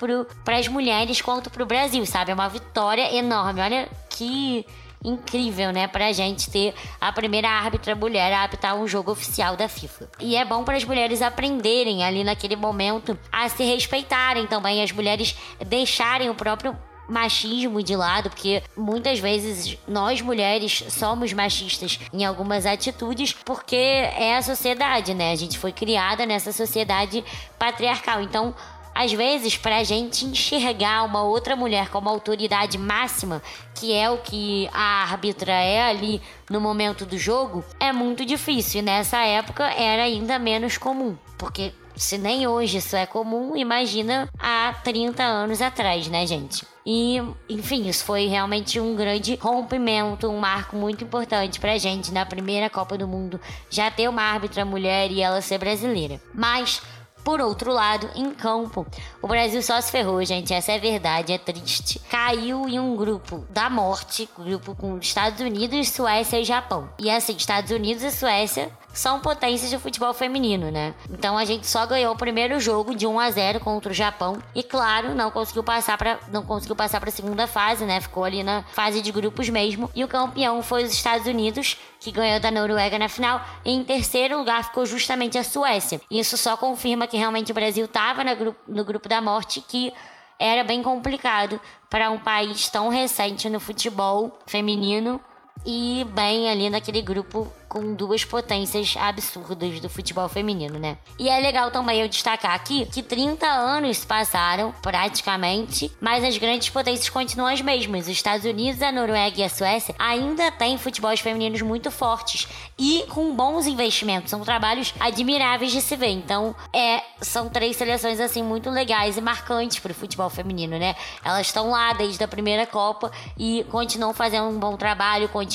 para 0.44 0.58
as 0.58 0.68
mulheres 0.68 1.22
quanto 1.22 1.50
para 1.50 1.64
o 1.64 1.66
Brasil, 1.66 2.06
sabe? 2.06 2.32
É 2.32 2.34
uma 2.34 2.50
vitória 2.50 3.16
enorme. 3.16 3.62
Olha 3.62 3.90
que 4.10 4.66
incrível, 5.06 5.72
né, 5.72 5.88
pra 5.88 6.12
gente 6.12 6.50
ter 6.50 6.74
a 7.00 7.12
primeira 7.12 7.50
árbitra 7.50 7.96
mulher 7.96 8.34
a 8.34 8.44
apitar 8.44 8.76
um 8.76 8.88
jogo 8.88 9.12
oficial 9.12 9.56
da 9.56 9.68
FIFA. 9.68 10.10
E 10.20 10.36
é 10.36 10.44
bom 10.44 10.64
para 10.64 10.78
as 10.78 10.84
mulheres 10.84 11.22
aprenderem 11.22 12.04
ali 12.04 12.24
naquele 12.24 12.56
momento 12.56 13.18
a 13.32 13.48
se 13.50 13.64
respeitarem 13.64 14.48
também, 14.48 14.82
as 14.82 14.92
mulheres 14.92 15.36
deixarem 15.66 16.30
o 16.30 16.36
próprio 16.36 16.76
machismo 17.08 17.84
de 17.84 17.96
lado, 17.96 18.30
porque 18.30 18.64
muitas 18.76 19.20
vezes 19.20 19.78
nós 19.88 20.22
mulheres 20.22 20.84
somos 20.90 21.32
machistas 21.34 22.00
em 22.12 22.26
algumas 22.26 22.66
atitudes, 22.66 23.34
porque 23.34 23.76
é 23.76 24.36
a 24.36 24.42
sociedade, 24.42 25.14
né? 25.14 25.32
A 25.32 25.36
gente 25.36 25.58
foi 25.58 25.72
criada 25.72 26.26
nessa 26.26 26.52
sociedade 26.52 27.24
patriarcal. 27.60 28.22
Então, 28.22 28.56
às 28.96 29.12
vezes, 29.12 29.58
para 29.58 29.78
a 29.78 29.84
gente 29.84 30.26
enxergar 30.26 31.04
uma 31.04 31.22
outra 31.22 31.54
mulher 31.54 31.90
como 31.90 32.08
autoridade 32.08 32.78
máxima, 32.78 33.44
que 33.74 33.94
é 33.94 34.10
o 34.10 34.20
que 34.20 34.70
a 34.72 35.04
árbitra 35.04 35.52
é 35.52 35.84
ali 35.84 36.22
no 36.50 36.62
momento 36.62 37.06
do 37.06 37.18
jogo, 37.18 37.62
é 37.78 37.92
muito 37.92 38.26
difícil. 38.26 38.80
E 38.80 38.82
nessa 38.82 39.20
época 39.20 39.66
era 39.66 40.04
ainda 40.04 40.40
menos 40.40 40.78
comum, 40.78 41.18
porque 41.38 41.74
se 41.96 42.18
nem 42.18 42.48
hoje 42.48 42.78
isso 42.78 42.96
é 42.96 43.06
comum, 43.06 43.56
imagina 43.56 44.30
há 44.40 44.74
30 44.84 45.24
anos 45.24 45.62
atrás, 45.62 46.08
né, 46.08 46.26
gente? 46.26 46.66
E, 46.86 47.20
enfim, 47.50 47.88
isso 47.88 48.06
foi 48.06 48.28
realmente 48.28 48.80
um 48.80 48.96
grande 48.96 49.36
rompimento, 49.42 50.30
um 50.30 50.38
marco 50.38 50.76
muito 50.76 51.04
importante 51.04 51.60
pra 51.60 51.78
gente 51.78 52.14
na 52.14 52.26
primeira 52.26 52.70
Copa 52.70 52.98
do 52.98 53.08
Mundo 53.08 53.42
já 53.70 53.90
ter 53.90 54.08
uma 54.08 54.22
árbitra 54.22 54.64
mulher 54.64 55.12
e 55.12 55.22
ela 55.22 55.42
ser 55.42 55.58
brasileira. 55.58 56.22
Mas 56.34 56.82
por 57.26 57.42
outro 57.42 57.74
lado, 57.74 58.08
em 58.16 58.32
campo, 58.32 58.86
o 59.20 59.28
Brasil 59.28 59.60
só 59.64 59.82
se 59.82 59.92
ferrou, 59.92 60.24
gente. 60.24 60.54
Essa 60.54 60.74
é 60.74 60.80
verdade, 60.80 61.34
é 61.34 61.40
triste. 61.40 62.00
Caiu 62.08 62.70
em 62.70 62.80
um 62.80 62.96
grupo 62.96 63.44
da 63.50 63.68
morte, 63.68 64.30
grupo 64.38 64.76
com 64.76 65.00
Estados 65.00 65.40
Unidos, 65.40 65.90
Suécia 65.90 66.40
e 66.40 66.44
Japão. 66.44 66.88
E 67.00 67.10
assim, 67.10 67.36
Estados 67.36 67.72
Unidos 67.72 68.04
e 68.04 68.12
Suécia 68.12 68.72
são 68.96 69.20
potências 69.20 69.70
de 69.70 69.78
futebol 69.78 70.14
feminino, 70.14 70.72
né? 70.72 70.96
Então 71.12 71.38
a 71.38 71.46
gente 71.46 71.68
só 71.68 71.86
ganhou 71.86 72.14
o 72.14 72.18
primeiro 72.18 72.60
jogo 72.60 72.96
de 72.96 73.06
1 73.06 73.20
a 73.20 73.30
0 73.30 73.60
contra 73.60 73.92
o 73.92 73.94
Japão 73.94 74.42
e 74.56 74.64
claro, 74.64 75.14
não 75.14 75.30
conseguiu 75.30 75.64
passar 75.64 75.98
para 75.98 76.18
não 76.32 76.44
conseguiu 76.44 76.76
passar 76.76 77.00
para 77.00 77.10
a 77.10 77.12
segunda 77.12 77.46
fase, 77.46 77.86
né? 77.86 78.00
Ficou 78.00 78.24
ali 78.24 78.42
na 78.42 78.64
fase 78.72 79.02
de 79.02 79.12
grupos 79.12 79.50
mesmo. 79.50 79.92
E 79.94 80.04
o 80.04 80.08
campeão 80.08 80.64
foi 80.64 80.84
os 80.84 80.94
Estados 80.94 81.28
Unidos, 81.28 81.78
que 82.00 82.12
ganhou 82.12 82.40
da 82.40 82.50
Noruega 82.50 82.98
na 82.98 83.10
final, 83.10 83.42
e 83.64 83.72
em 83.72 83.84
terceiro 83.84 84.38
lugar 84.38 84.64
ficou 84.64 84.86
justamente 84.86 85.38
a 85.38 85.44
Suécia. 85.44 86.00
Isso 86.10 86.38
só 86.38 86.56
confirma 86.56 87.06
que 87.06 87.18
realmente 87.18 87.52
o 87.52 87.56
Brasil 87.56 87.86
estava 87.86 88.24
no 88.68 88.86
grupo 88.86 89.10
da 89.10 89.22
morte 89.22 89.62
que 89.62 89.94
era 90.40 90.64
bem 90.64 90.82
complicado 90.82 91.60
para 91.90 92.12
um 92.12 92.18
país 92.18 92.70
tão 92.70 92.90
recente 92.90 93.50
no 93.50 93.60
futebol 93.60 94.38
feminino 94.46 95.20
e 95.66 96.06
bem 96.14 96.50
ali 96.50 96.70
naquele 96.70 97.02
grupo 97.02 97.52
com 97.68 97.94
duas 97.94 98.24
potências 98.24 98.96
absurdas 98.98 99.82
do 99.82 99.90
futebol 99.90 100.30
feminino, 100.30 100.80
né? 100.80 100.98
E 101.20 101.28
é 101.28 101.38
legal 101.40 101.70
também 101.72 102.00
eu 102.00 102.08
destacar 102.08 102.54
aqui 102.54 102.86
que 102.86 103.04
30 103.04 103.46
anos 103.46 104.06
passaram, 104.06 104.74
praticamente, 104.82 105.92
mas 106.00 106.24
as 106.24 106.38
grandes 106.38 106.70
potências 106.70 107.10
continuam 107.10 107.52
as 107.52 107.60
mesmas. 107.60 108.04
Os 108.04 108.10
Estados 108.10 108.46
Unidos, 108.46 108.82
a 108.82 108.94
Noruega 108.94 109.42
e 109.42 109.44
a 109.44 109.50
Suécia 109.50 109.94
ainda 110.00 110.50
têm 110.52 110.78
futebols 110.78 111.20
femininos 111.20 111.62
muito 111.62 111.92
fortes 111.92 112.48
e 112.80 113.04
com 113.10 113.36
bons 113.36 113.66
investimentos. 113.66 114.30
São 114.30 114.40
trabalhos 114.40 114.94
admiráveis 114.98 115.74
de 115.74 115.82
se 115.82 115.98
ver. 115.98 116.12
Então, 116.12 116.56
é, 116.72 117.04
são 117.22 117.50
três 117.50 117.76
seleções 117.76 118.22
assim 118.22 118.42
muito 118.42 118.70
legais 118.70 119.18
e 119.18 119.22
marcantes 119.22 119.80
para 119.80 119.92
o 119.92 119.96
futebol 119.96 120.30
feminino, 120.30 120.78
né? 120.78 120.96
Elas 121.24 121.48
estão 121.48 121.72
lá 121.72 121.92
desde 121.92 122.24
a 122.24 122.28
primeira 122.28 122.66
Copa 122.66 123.12
e 123.38 123.66
continuam 123.70 124.14
fazendo 124.14 124.48
um 124.48 124.58
bom 124.58 124.78
trabalho, 124.78 125.28
continuam 125.28 125.55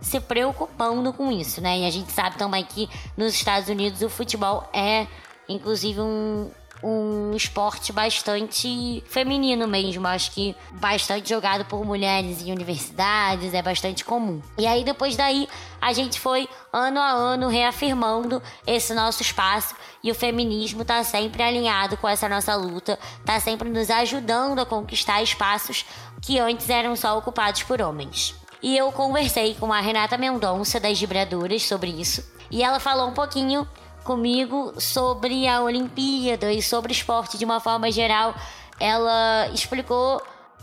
se 0.00 0.18
preocupando 0.20 1.12
com 1.12 1.30
isso 1.30 1.58
né? 1.60 1.80
E 1.80 1.86
a 1.86 1.90
gente 1.90 2.12
sabe 2.12 2.36
também 2.36 2.64
que 2.64 2.88
nos 3.16 3.34
Estados 3.34 3.68
Unidos 3.68 4.02
o 4.02 4.08
futebol 4.08 4.68
é, 4.72 5.06
inclusive, 5.48 6.00
um, 6.00 6.50
um 6.82 7.34
esporte 7.34 7.92
bastante 7.92 9.02
feminino 9.06 9.66
mesmo. 9.66 10.06
Acho 10.06 10.30
que 10.32 10.54
bastante 10.72 11.28
jogado 11.28 11.64
por 11.64 11.84
mulheres 11.84 12.42
em 12.42 12.52
universidades, 12.52 13.54
é 13.54 13.62
bastante 13.62 14.04
comum. 14.04 14.40
E 14.56 14.66
aí, 14.66 14.84
depois 14.84 15.16
daí, 15.16 15.48
a 15.80 15.92
gente 15.92 16.20
foi 16.20 16.48
ano 16.72 17.00
a 17.00 17.10
ano 17.10 17.48
reafirmando 17.48 18.42
esse 18.66 18.94
nosso 18.94 19.22
espaço 19.22 19.74
e 20.02 20.10
o 20.10 20.14
feminismo 20.14 20.84
tá 20.84 21.02
sempre 21.02 21.42
alinhado 21.42 21.96
com 21.96 22.08
essa 22.08 22.28
nossa 22.28 22.54
luta, 22.54 22.98
tá 23.24 23.40
sempre 23.40 23.68
nos 23.68 23.90
ajudando 23.90 24.60
a 24.60 24.66
conquistar 24.66 25.22
espaços 25.22 25.84
que 26.22 26.38
antes 26.38 26.68
eram 26.68 26.94
só 26.94 27.16
ocupados 27.16 27.62
por 27.62 27.80
homens. 27.80 28.34
E 28.62 28.76
eu 28.76 28.90
conversei 28.90 29.54
com 29.54 29.72
a 29.72 29.80
Renata 29.80 30.18
Mendonça 30.18 30.80
das 30.80 30.98
Vibradoras 30.98 31.62
sobre 31.62 31.90
isso. 31.90 32.24
E 32.50 32.62
ela 32.62 32.80
falou 32.80 33.08
um 33.08 33.14
pouquinho 33.14 33.68
comigo 34.02 34.72
sobre 34.80 35.46
a 35.46 35.62
Olimpíada 35.62 36.52
e 36.52 36.60
sobre 36.60 36.92
esporte 36.92 37.38
de 37.38 37.44
uma 37.44 37.60
forma 37.60 37.90
geral. 37.92 38.34
Ela 38.80 39.48
explicou 39.52 40.20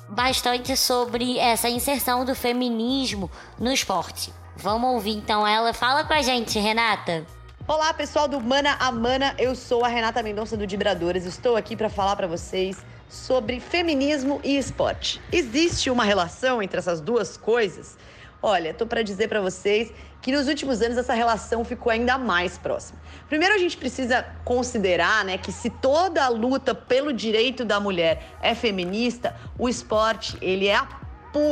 bastante 0.10 0.76
sobre 0.76 1.40
essa 1.40 1.70
inserção 1.70 2.26
do 2.26 2.36
feminismo 2.36 3.32
no 3.58 3.72
esporte. 3.72 4.34
Vamos 4.58 4.90
ouvir 4.94 5.16
então 5.16 5.48
ela. 5.48 5.74
Fala 5.74 6.04
com 6.04 6.14
a 6.14 6.22
gente, 6.22 6.60
Renata. 6.60 7.26
Olá, 7.68 7.94
pessoal 7.94 8.28
do 8.28 8.40
Mana 8.42 8.76
a 8.80 8.92
Mana. 8.92 9.34
Eu 9.38 9.56
sou 9.56 9.86
a 9.86 9.88
Renata 9.88 10.22
Mendonça 10.22 10.58
do 10.58 10.68
Vibradoras. 10.68 11.26
Estou 11.26 11.56
aqui 11.56 11.76
para 11.76 11.90
falar 11.90 12.16
para 12.16 12.28
vocês 12.28 12.78
sobre 13.08 13.60
feminismo 13.60 14.40
e 14.44 14.58
esporte. 14.58 15.22
Existe 15.32 15.90
uma 15.90 16.04
relação 16.04 16.62
entre 16.62 16.80
essas 16.80 17.02
duas 17.02 17.38
coisas? 17.38 17.98
Olha, 18.42 18.74
tô 18.74 18.86
para 18.86 19.02
dizer 19.02 19.28
para 19.28 19.42
vocês 19.42 19.92
que 20.22 20.32
nos 20.32 20.48
últimos 20.48 20.82
anos 20.82 20.98
essa 20.98 21.14
relação 21.14 21.64
ficou 21.64 21.92
ainda 21.92 22.18
mais 22.18 22.58
próxima. 22.58 23.00
Primeiro 23.28 23.56
a 23.56 23.58
gente 23.58 23.78
precisa 23.78 24.26
considerar, 24.44 25.24
né, 25.24 25.38
que 25.38 25.52
se 25.52 25.70
toda 25.70 26.24
a 26.24 26.30
luta 26.30 26.74
pelo 26.74 27.14
direito 27.14 27.64
da 27.64 27.80
mulher 27.80 28.36
é 28.42 28.54
feminista, 28.54 29.36
o 29.58 29.70
esporte, 29.70 30.38
ele 30.42 30.68
é 30.68 30.76
a 30.76 31.05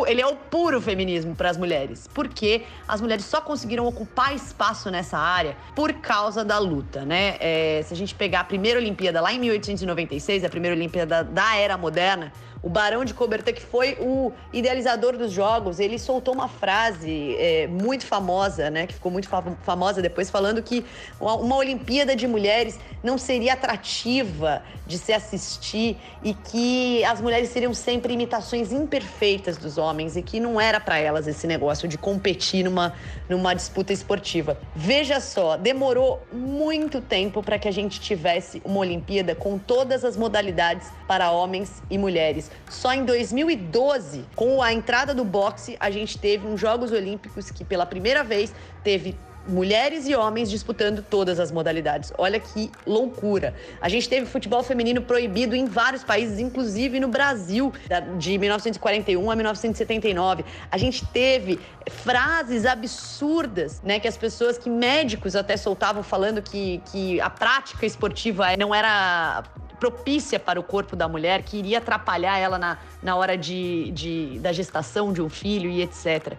ele 0.07 0.21
é 0.21 0.27
o 0.27 0.35
puro 0.35 0.81
feminismo 0.81 1.35
para 1.35 1.49
as 1.49 1.57
mulheres, 1.57 2.07
porque 2.13 2.63
as 2.87 3.01
mulheres 3.01 3.25
só 3.25 3.41
conseguiram 3.41 3.85
ocupar 3.85 4.33
espaço 4.33 4.89
nessa 4.89 5.17
área 5.17 5.57
por 5.75 5.93
causa 5.93 6.43
da 6.43 6.57
luta, 6.57 7.03
né? 7.05 7.35
É, 7.39 7.81
se 7.85 7.93
a 7.93 7.97
gente 7.97 8.15
pegar 8.15 8.41
a 8.41 8.43
primeira 8.43 8.79
Olimpíada 8.79 9.19
lá 9.21 9.33
em 9.33 9.39
1896, 9.39 10.43
a 10.43 10.49
primeira 10.49 10.75
Olimpíada 10.75 11.23
da 11.23 11.55
Era 11.55 11.77
Moderna, 11.77 12.31
o 12.63 12.69
Barão 12.69 13.03
de 13.03 13.13
Coubertin, 13.13 13.51
que 13.53 13.61
foi 13.61 13.97
o 13.99 14.31
idealizador 14.53 15.17
dos 15.17 15.33
jogos, 15.33 15.81
ele 15.81 15.99
soltou 15.99 16.33
uma 16.33 16.47
frase 16.47 17.35
é, 17.37 17.67
muito 17.67 18.05
famosa, 18.05 18.69
né? 18.69 18.87
Que 18.87 18.93
ficou 18.93 19.11
muito 19.11 19.27
famosa 19.61 20.01
depois, 20.01 20.29
falando 20.29 20.63
que 20.63 20.85
uma 21.19 21.57
Olimpíada 21.57 22.15
de 22.15 22.25
mulheres 22.25 22.79
não 23.03 23.17
seria 23.17 23.51
atrativa 23.53 24.63
de 24.87 24.97
se 24.97 25.11
assistir 25.11 25.97
e 26.23 26.33
que 26.33 27.03
as 27.03 27.19
mulheres 27.19 27.49
seriam 27.49 27.73
sempre 27.73 28.13
imitações 28.13 28.71
imperfeitas 28.71 29.57
dos 29.57 29.77
homens 29.77 30.15
e 30.15 30.21
que 30.21 30.39
não 30.39 30.59
era 30.59 30.79
para 30.79 30.97
elas 30.97 31.27
esse 31.27 31.45
negócio 31.45 31.87
de 31.87 31.97
competir 31.97 32.63
numa, 32.63 32.93
numa 33.27 33.53
disputa 33.53 33.91
esportiva. 33.91 34.57
Veja 34.73 35.19
só, 35.19 35.57
demorou 35.57 36.25
muito 36.31 37.01
tempo 37.01 37.43
para 37.43 37.59
que 37.59 37.67
a 37.67 37.71
gente 37.71 37.99
tivesse 37.99 38.61
uma 38.63 38.79
Olimpíada 38.79 39.35
com 39.35 39.57
todas 39.57 40.05
as 40.05 40.15
modalidades 40.15 40.87
para 41.07 41.29
homens 41.31 41.83
e 41.89 41.97
mulheres. 41.97 42.52
Só 42.69 42.93
em 42.93 43.05
2012, 43.05 44.25
com 44.35 44.61
a 44.61 44.73
entrada 44.73 45.13
do 45.13 45.23
boxe, 45.23 45.77
a 45.79 45.91
gente 45.91 46.17
teve 46.17 46.47
uns 46.47 46.59
Jogos 46.59 46.91
Olímpicos 46.91 47.51
que 47.51 47.63
pela 47.63 47.85
primeira 47.85 48.23
vez 48.23 48.53
teve 48.83 49.15
mulheres 49.47 50.07
e 50.07 50.15
homens 50.15 50.49
disputando 50.49 51.03
todas 51.03 51.39
as 51.39 51.51
modalidades. 51.51 52.13
Olha 52.17 52.39
que 52.39 52.71
loucura. 52.85 53.53
A 53.81 53.89
gente 53.89 54.07
teve 54.07 54.25
futebol 54.25 54.63
feminino 54.63 55.01
proibido 55.01 55.55
em 55.55 55.65
vários 55.65 56.03
países, 56.03 56.39
inclusive 56.39 56.99
no 56.99 57.07
Brasil, 57.07 57.73
de 58.17 58.37
1941 58.37 59.31
a 59.31 59.35
1979. 59.35 60.45
A 60.71 60.77
gente 60.77 61.05
teve 61.07 61.59
frases 61.89 62.65
absurdas, 62.65 63.81
né, 63.81 63.99
que 63.99 64.07
as 64.07 64.17
pessoas, 64.17 64.57
que 64.57 64.69
médicos 64.69 65.35
até 65.35 65.57
soltavam 65.57 66.03
falando 66.03 66.41
que, 66.41 66.81
que 66.91 67.19
a 67.19 67.29
prática 67.29 67.85
esportiva 67.85 68.55
não 68.57 68.73
era 68.73 69.43
propícia 69.83 70.39
para 70.39 70.57
o 70.57 70.63
corpo 70.63 70.95
da 70.95 71.09
mulher, 71.09 71.43
que 71.43 71.57
iria 71.57 71.79
atrapalhar 71.79 72.37
ela 72.37 72.57
na, 72.57 72.77
na 73.01 73.17
hora 73.17 73.37
de, 73.37 73.91
de, 73.91 74.39
da 74.39 74.53
gestação 74.53 75.11
de 75.11 75.21
um 75.21 75.27
filho 75.27 75.69
e 75.69 75.81
etc. 75.81 76.37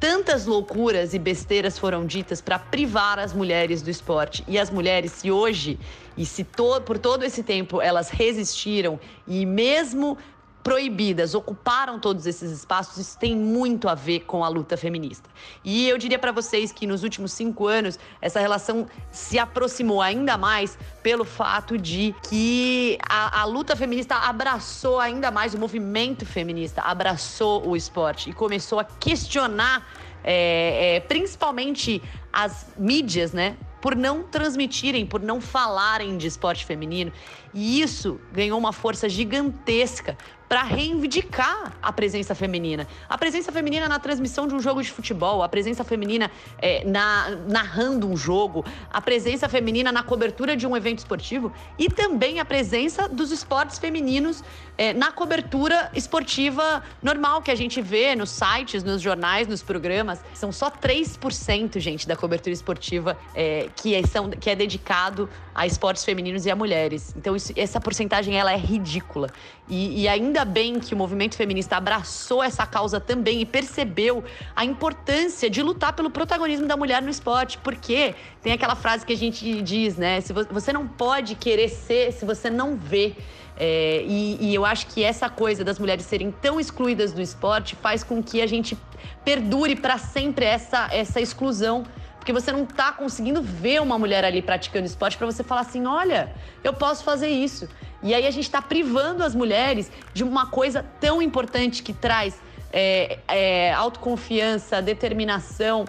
Tantas 0.00 0.46
loucuras 0.46 1.12
e 1.12 1.18
besteiras 1.18 1.78
foram 1.78 2.06
ditas 2.06 2.40
para 2.40 2.58
privar 2.58 3.18
as 3.18 3.34
mulheres 3.34 3.82
do 3.82 3.90
esporte. 3.90 4.42
E 4.48 4.58
as 4.58 4.70
mulheres, 4.70 5.12
se 5.12 5.30
hoje 5.30 5.78
e 6.16 6.24
se 6.24 6.42
to 6.42 6.80
por 6.80 6.96
todo 6.96 7.22
esse 7.22 7.42
tempo 7.42 7.82
elas 7.82 8.08
resistiram 8.08 8.98
e 9.28 9.44
mesmo 9.44 10.16
proibidas 10.62 11.34
ocuparam 11.34 11.98
todos 11.98 12.26
esses 12.26 12.50
espaços, 12.50 12.98
isso 12.98 13.18
tem 13.18 13.34
muito 13.34 13.88
a 13.88 13.94
ver 13.94 14.20
com 14.20 14.44
a 14.44 14.48
luta 14.48 14.76
feminista. 14.76 15.28
E 15.64 15.88
eu 15.88 15.96
diria 15.96 16.18
para 16.18 16.32
vocês 16.32 16.70
que 16.70 16.86
nos 16.86 17.02
últimos 17.02 17.32
cinco 17.32 17.66
anos 17.66 17.98
essa 18.20 18.40
relação 18.40 18.86
se 19.10 19.38
aproximou 19.38 20.02
ainda 20.02 20.36
mais 20.36 20.78
pelo 21.02 21.24
fato 21.24 21.78
de 21.78 22.14
que 22.28 22.98
a, 23.08 23.40
a 23.40 23.44
luta 23.44 23.74
feminista 23.74 24.16
abraçou 24.16 25.00
ainda 25.00 25.30
mais 25.30 25.54
o 25.54 25.58
movimento 25.58 26.26
feminista, 26.26 26.82
abraçou 26.82 27.66
o 27.66 27.76
esporte 27.76 28.30
e 28.30 28.32
começou 28.32 28.78
a 28.78 28.84
questionar 28.84 29.86
é, 30.22 30.96
é, 30.96 31.00
principalmente 31.00 32.02
as 32.32 32.66
mídias, 32.76 33.32
né? 33.32 33.56
por 33.80 33.96
não 33.96 34.22
transmitirem, 34.22 35.06
por 35.06 35.20
não 35.20 35.40
falarem 35.40 36.18
de 36.18 36.26
esporte 36.26 36.66
feminino. 36.66 37.10
E 37.54 37.80
isso 37.80 38.20
ganhou 38.32 38.58
uma 38.58 38.72
força 38.72 39.08
gigantesca 39.08 40.16
para 40.50 40.64
reivindicar 40.64 41.74
a 41.80 41.92
presença 41.92 42.34
feminina. 42.34 42.84
A 43.08 43.16
presença 43.16 43.52
feminina 43.52 43.88
na 43.88 44.00
transmissão 44.00 44.48
de 44.48 44.54
um 44.56 44.58
jogo 44.58 44.82
de 44.82 44.90
futebol, 44.90 45.44
a 45.44 45.48
presença 45.48 45.84
feminina 45.84 46.28
é, 46.58 46.82
na, 46.84 47.38
narrando 47.48 48.08
um 48.08 48.16
jogo, 48.16 48.64
a 48.92 49.00
presença 49.00 49.48
feminina 49.48 49.92
na 49.92 50.02
cobertura 50.02 50.56
de 50.56 50.66
um 50.66 50.76
evento 50.76 50.98
esportivo 50.98 51.52
e 51.78 51.88
também 51.88 52.40
a 52.40 52.44
presença 52.44 53.08
dos 53.08 53.30
esportes 53.30 53.78
femininos 53.78 54.42
é, 54.76 54.92
na 54.92 55.12
cobertura 55.12 55.88
esportiva 55.94 56.82
normal 57.00 57.42
que 57.42 57.52
a 57.52 57.54
gente 57.54 57.80
vê 57.80 58.16
nos 58.16 58.30
sites, 58.30 58.82
nos 58.82 59.00
jornais, 59.00 59.46
nos 59.46 59.62
programas. 59.62 60.20
São 60.34 60.50
só 60.50 60.68
3%, 60.68 61.78
gente, 61.78 62.08
da 62.08 62.16
cobertura 62.16 62.52
esportiva 62.52 63.16
é, 63.36 63.68
que, 63.76 63.94
é, 63.94 64.02
são, 64.04 64.30
que 64.30 64.50
é 64.50 64.56
dedicado 64.56 65.28
a 65.54 65.64
esportes 65.64 66.04
femininos 66.04 66.44
e 66.44 66.50
a 66.50 66.56
mulheres. 66.56 67.14
Então, 67.16 67.36
isso, 67.36 67.52
essa 67.54 67.80
porcentagem 67.80 68.36
ela 68.36 68.52
é 68.52 68.56
ridícula. 68.56 69.30
E, 69.70 70.02
e, 70.02 70.08
ainda 70.08 70.44
bem 70.44 70.80
que 70.80 70.92
o 70.92 70.96
movimento 70.96 71.36
feminista 71.36 71.76
abraçou 71.76 72.42
essa 72.42 72.66
causa 72.66 72.98
também 72.98 73.40
e 73.40 73.46
percebeu 73.46 74.24
a 74.56 74.64
importância 74.64 75.48
de 75.48 75.62
lutar 75.62 75.92
pelo 75.92 76.10
protagonismo 76.10 76.66
da 76.66 76.76
mulher 76.76 77.00
no 77.00 77.08
esporte. 77.08 77.56
Porque 77.58 78.16
tem 78.42 78.52
aquela 78.52 78.74
frase 78.74 79.06
que 79.06 79.12
a 79.12 79.16
gente 79.16 79.62
diz, 79.62 79.96
né? 79.96 80.20
Se 80.20 80.32
você 80.32 80.72
não 80.72 80.88
pode 80.88 81.36
querer 81.36 81.68
ser 81.68 82.12
se 82.12 82.24
você 82.24 82.50
não 82.50 82.76
vê. 82.76 83.14
É, 83.56 84.02
e, 84.06 84.38
e, 84.40 84.54
eu 84.54 84.64
acho 84.64 84.86
que 84.88 85.04
essa 85.04 85.28
coisa 85.28 85.62
das 85.62 85.78
mulheres 85.78 86.04
serem 86.04 86.32
tão 86.32 86.58
excluídas 86.58 87.12
do 87.12 87.20
esporte 87.20 87.76
faz 87.76 88.02
com 88.02 88.22
que 88.22 88.42
a 88.42 88.46
gente 88.46 88.76
perdure 89.24 89.76
para 89.76 89.98
sempre 89.98 90.46
essa, 90.46 90.88
essa 90.90 91.20
exclusão. 91.20 91.84
Porque 92.20 92.34
você 92.34 92.52
não 92.52 92.64
está 92.64 92.92
conseguindo 92.92 93.42
ver 93.42 93.80
uma 93.80 93.98
mulher 93.98 94.26
ali 94.26 94.42
praticando 94.42 94.84
esporte 94.84 95.16
para 95.16 95.26
você 95.26 95.42
falar 95.42 95.62
assim: 95.62 95.86
olha, 95.86 96.32
eu 96.62 96.72
posso 96.72 97.02
fazer 97.02 97.28
isso. 97.28 97.66
E 98.02 98.14
aí 98.14 98.26
a 98.26 98.30
gente 98.30 98.44
está 98.44 98.60
privando 98.60 99.24
as 99.24 99.34
mulheres 99.34 99.90
de 100.12 100.22
uma 100.22 100.46
coisa 100.46 100.84
tão 101.00 101.22
importante 101.22 101.82
que 101.82 101.94
traz 101.94 102.38
é, 102.72 103.18
é, 103.26 103.72
autoconfiança, 103.72 104.82
determinação, 104.82 105.88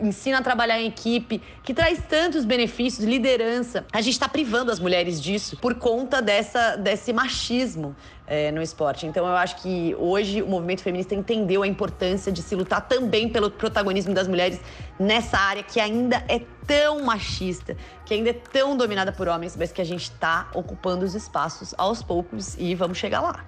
ensina 0.00 0.38
a 0.38 0.42
trabalhar 0.42 0.80
em 0.80 0.86
equipe, 0.86 1.42
que 1.62 1.72
traz 1.72 2.02
tantos 2.08 2.44
benefícios, 2.44 3.06
liderança. 3.06 3.84
A 3.92 4.00
gente 4.00 4.14
está 4.14 4.28
privando 4.28 4.70
as 4.70 4.78
mulheres 4.78 5.20
disso 5.20 5.56
por 5.56 5.74
conta 5.74 6.20
dessa, 6.20 6.76
desse 6.76 7.12
machismo 7.12 7.94
é, 8.26 8.50
no 8.50 8.60
esporte. 8.60 9.06
Então 9.06 9.26
eu 9.26 9.36
acho 9.36 9.56
que 9.56 9.94
hoje 9.98 10.42
o 10.42 10.46
movimento 10.46 10.82
feminista 10.82 11.14
entendeu 11.14 11.62
a 11.62 11.66
importância 11.66 12.30
de 12.30 12.42
se 12.42 12.54
lutar 12.54 12.82
também 12.82 13.28
pelo 13.28 13.50
protagonismo 13.50 14.12
das 14.12 14.28
mulheres 14.28 14.60
nessa 14.98 15.38
área 15.38 15.62
que 15.62 15.80
ainda 15.80 16.24
é 16.28 16.40
tão 16.66 17.02
machista, 17.02 17.76
que 18.04 18.14
ainda 18.14 18.30
é 18.30 18.34
tão 18.34 18.76
dominada 18.76 19.12
por 19.12 19.28
homens, 19.28 19.56
mas 19.56 19.72
que 19.72 19.80
a 19.80 19.84
gente 19.84 20.02
está 20.02 20.50
ocupando 20.54 21.04
os 21.04 21.14
espaços 21.14 21.74
aos 21.78 22.02
poucos 22.02 22.56
e 22.58 22.74
vamos 22.74 22.98
chegar 22.98 23.20
lá. 23.20 23.44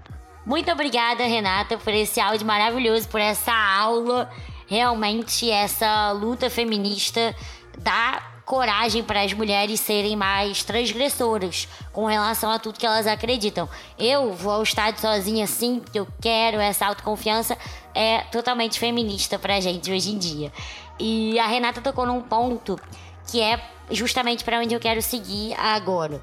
Muito 0.46 0.70
obrigada, 0.70 1.24
Renata, 1.24 1.76
por 1.76 1.92
esse 1.92 2.18
áudio 2.20 2.46
maravilhoso, 2.46 3.06
por 3.08 3.20
essa 3.20 3.52
aula 3.52 4.30
realmente 4.68 5.50
essa 5.50 6.12
luta 6.12 6.48
feminista 6.48 7.34
dá 7.78 8.22
coragem 8.44 9.02
para 9.02 9.22
as 9.22 9.32
mulheres 9.34 9.78
serem 9.78 10.16
mais 10.16 10.62
transgressoras 10.64 11.68
com 11.92 12.06
relação 12.06 12.50
a 12.50 12.58
tudo 12.58 12.78
que 12.78 12.86
elas 12.86 13.06
acreditam. 13.06 13.68
Eu 13.98 14.32
vou 14.32 14.52
ao 14.52 14.62
estádio 14.62 15.00
sozinha 15.00 15.46
sim, 15.46 15.80
porque 15.80 15.98
eu 15.98 16.08
quero 16.20 16.58
essa 16.58 16.86
autoconfiança 16.86 17.58
é 17.94 18.20
totalmente 18.32 18.78
feminista 18.78 19.38
pra 19.38 19.60
gente 19.60 19.92
hoje 19.92 20.12
em 20.12 20.18
dia. 20.18 20.52
E 20.98 21.38
a 21.38 21.46
Renata 21.46 21.82
tocou 21.82 22.06
num 22.06 22.22
ponto 22.22 22.80
que 23.30 23.40
é 23.40 23.60
justamente 23.90 24.44
para 24.44 24.60
onde 24.60 24.74
eu 24.74 24.80
quero 24.80 25.02
seguir 25.02 25.54
agora. 25.58 26.22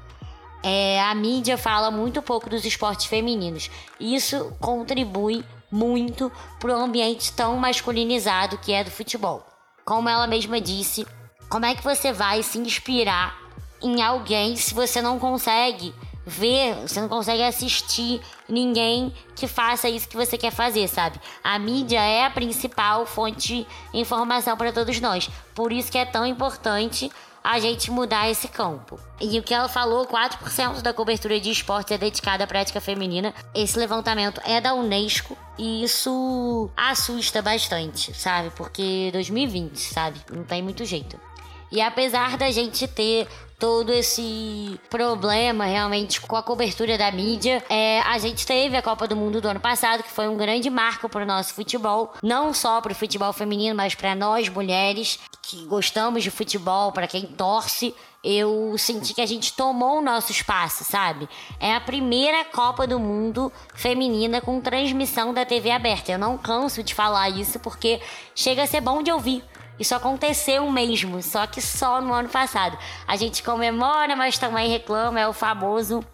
É, 0.64 1.00
a 1.00 1.14
mídia 1.14 1.56
fala 1.56 1.92
muito 1.92 2.20
pouco 2.20 2.50
dos 2.50 2.64
esportes 2.64 3.06
femininos. 3.06 3.70
Isso 4.00 4.52
contribui 4.58 5.44
muito 5.70 6.30
para 6.58 6.76
o 6.76 6.80
ambiente 6.80 7.32
tão 7.32 7.56
masculinizado 7.56 8.58
que 8.58 8.72
é 8.72 8.84
do 8.84 8.90
futebol. 8.90 9.46
Como 9.84 10.08
ela 10.08 10.26
mesma 10.26 10.60
disse, 10.60 11.06
como 11.48 11.66
é 11.66 11.74
que 11.74 11.84
você 11.84 12.12
vai 12.12 12.42
se 12.42 12.58
inspirar 12.58 13.38
em 13.82 14.02
alguém 14.02 14.56
se 14.56 14.74
você 14.74 15.00
não 15.00 15.18
consegue 15.18 15.94
ver, 16.26 16.74
você 16.74 17.00
não 17.00 17.08
consegue 17.08 17.42
assistir 17.42 18.20
ninguém 18.48 19.14
que 19.36 19.46
faça 19.46 19.88
isso 19.88 20.08
que 20.08 20.16
você 20.16 20.36
quer 20.36 20.50
fazer, 20.50 20.88
sabe? 20.88 21.20
A 21.42 21.56
mídia 21.56 22.00
é 22.00 22.24
a 22.24 22.30
principal 22.30 23.06
fonte 23.06 23.64
de 23.92 23.98
informação 24.00 24.56
para 24.56 24.72
todos 24.72 25.00
nós. 25.00 25.30
Por 25.54 25.72
isso 25.72 25.90
que 25.90 25.98
é 25.98 26.04
tão 26.04 26.26
importante 26.26 27.12
a 27.46 27.60
gente 27.60 27.92
mudar 27.92 28.28
esse 28.28 28.48
campo. 28.48 28.98
E 29.20 29.38
o 29.38 29.42
que 29.42 29.54
ela 29.54 29.68
falou, 29.68 30.04
4% 30.04 30.82
da 30.82 30.92
cobertura 30.92 31.38
de 31.38 31.48
esportes 31.48 31.92
é 31.92 31.98
dedicada 31.98 32.42
à 32.42 32.46
prática 32.46 32.80
feminina. 32.80 33.32
Esse 33.54 33.78
levantamento 33.78 34.40
é 34.44 34.60
da 34.60 34.74
Unesco 34.74 35.38
e 35.56 35.84
isso 35.84 36.68
assusta 36.76 37.40
bastante, 37.40 38.12
sabe? 38.12 38.50
Porque 38.50 39.10
2020, 39.12 39.78
sabe? 39.78 40.18
Não 40.32 40.42
tem 40.42 40.60
muito 40.60 40.84
jeito. 40.84 41.20
E 41.70 41.80
apesar 41.80 42.36
da 42.36 42.50
gente 42.50 42.88
ter 42.88 43.28
todo 43.58 43.92
esse 43.92 44.78
problema 44.90 45.64
realmente 45.64 46.20
com 46.20 46.36
a 46.36 46.42
cobertura 46.42 46.98
da 46.98 47.10
mídia. 47.10 47.62
É, 47.68 48.00
a 48.00 48.18
gente 48.18 48.46
teve 48.46 48.76
a 48.76 48.82
Copa 48.82 49.06
do 49.06 49.16
Mundo 49.16 49.40
do 49.40 49.48
ano 49.48 49.60
passado, 49.60 50.02
que 50.02 50.10
foi 50.10 50.28
um 50.28 50.36
grande 50.36 50.68
marco 50.68 51.08
para 51.08 51.22
o 51.22 51.26
nosso 51.26 51.54
futebol, 51.54 52.12
não 52.22 52.52
só 52.52 52.80
para 52.80 52.92
o 52.92 52.94
futebol 52.94 53.32
feminino, 53.32 53.74
mas 53.74 53.94
para 53.94 54.14
nós 54.14 54.48
mulheres 54.48 55.18
que 55.42 55.64
gostamos 55.66 56.22
de 56.22 56.30
futebol, 56.30 56.92
para 56.92 57.06
quem 57.06 57.26
torce. 57.26 57.94
Eu 58.24 58.74
senti 58.76 59.14
que 59.14 59.20
a 59.20 59.26
gente 59.26 59.52
tomou 59.52 59.98
o 59.98 60.02
nosso 60.02 60.32
espaço, 60.32 60.82
sabe? 60.82 61.28
É 61.60 61.72
a 61.72 61.80
primeira 61.80 62.44
Copa 62.46 62.84
do 62.84 62.98
Mundo 62.98 63.52
feminina 63.72 64.40
com 64.40 64.60
transmissão 64.60 65.32
da 65.32 65.44
TV 65.44 65.70
aberta. 65.70 66.10
Eu 66.10 66.18
não 66.18 66.36
canso 66.36 66.82
de 66.82 66.92
falar 66.92 67.28
isso 67.28 67.60
porque 67.60 68.00
chega 68.34 68.64
a 68.64 68.66
ser 68.66 68.80
bom 68.80 69.00
de 69.00 69.12
ouvir. 69.12 69.44
Isso 69.78 69.94
aconteceu 69.94 70.70
mesmo, 70.70 71.22
só 71.22 71.46
que 71.46 71.60
só 71.60 72.00
no 72.00 72.12
ano 72.12 72.28
passado. 72.28 72.78
A 73.06 73.16
gente 73.16 73.42
comemora, 73.42 74.16
mas 74.16 74.38
também 74.38 74.68
reclama, 74.68 75.20
é 75.20 75.28
o 75.28 75.32
famoso 75.32 76.04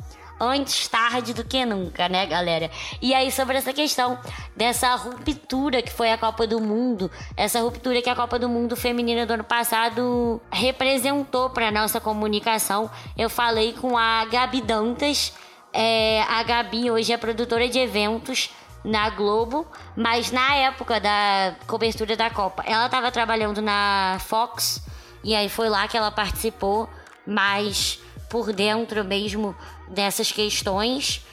antes 0.43 0.89
tarde 0.89 1.33
do 1.33 1.45
que 1.45 1.65
nunca, 1.65 2.09
né, 2.09 2.27
galera? 2.27 2.69
E 3.01 3.15
aí, 3.15 3.31
sobre 3.31 3.57
essa 3.57 3.73
questão 3.73 4.19
dessa 4.57 4.93
ruptura 4.97 5.81
que 5.81 5.93
foi 5.93 6.11
a 6.11 6.19
Copa 6.19 6.49
do 6.49 6.61
Mundo, 6.61 7.09
essa 7.37 7.61
ruptura 7.61 8.03
que 8.03 8.11
a 8.11 8.17
Copa 8.17 8.41
do 8.41 8.49
Mundo 8.49 8.75
feminina 8.75 9.25
do 9.25 9.35
ano 9.35 9.45
passado 9.45 10.43
representou 10.51 11.51
para 11.51 11.71
nossa 11.71 12.01
comunicação, 12.01 12.91
eu 13.17 13.31
falei 13.31 13.73
com 13.73 13.97
a 13.97 14.25
Gabi 14.25 14.61
Dantas. 14.61 15.33
É, 15.73 16.23
a 16.29 16.43
Gabi 16.43 16.91
hoje 16.91 17.13
é 17.13 17.17
produtora 17.17 17.67
de 17.69 17.79
eventos 17.79 18.51
na 18.85 19.11
Globo, 19.11 19.67
mas 19.97 20.31
na 20.31 20.55
época 20.55 21.01
da 21.01 21.55
cobertura 21.67 22.17
da 22.17 22.31
Copa, 22.31 22.63
ela 22.67 22.87
estava 22.87 23.11
trabalhando 23.11 23.63
na 23.63 24.19
Fox 24.21 24.83
e 25.23 25.35
aí 25.35 25.49
foi 25.49 25.69
lá 25.69 25.87
que 25.87 25.97
ela 25.97 26.11
participou, 26.11 26.89
mais 27.27 28.01
por 28.29 28.53
dentro 28.53 29.05
mesmo 29.05 29.55
dessas 29.89 30.33
questões 30.33 31.25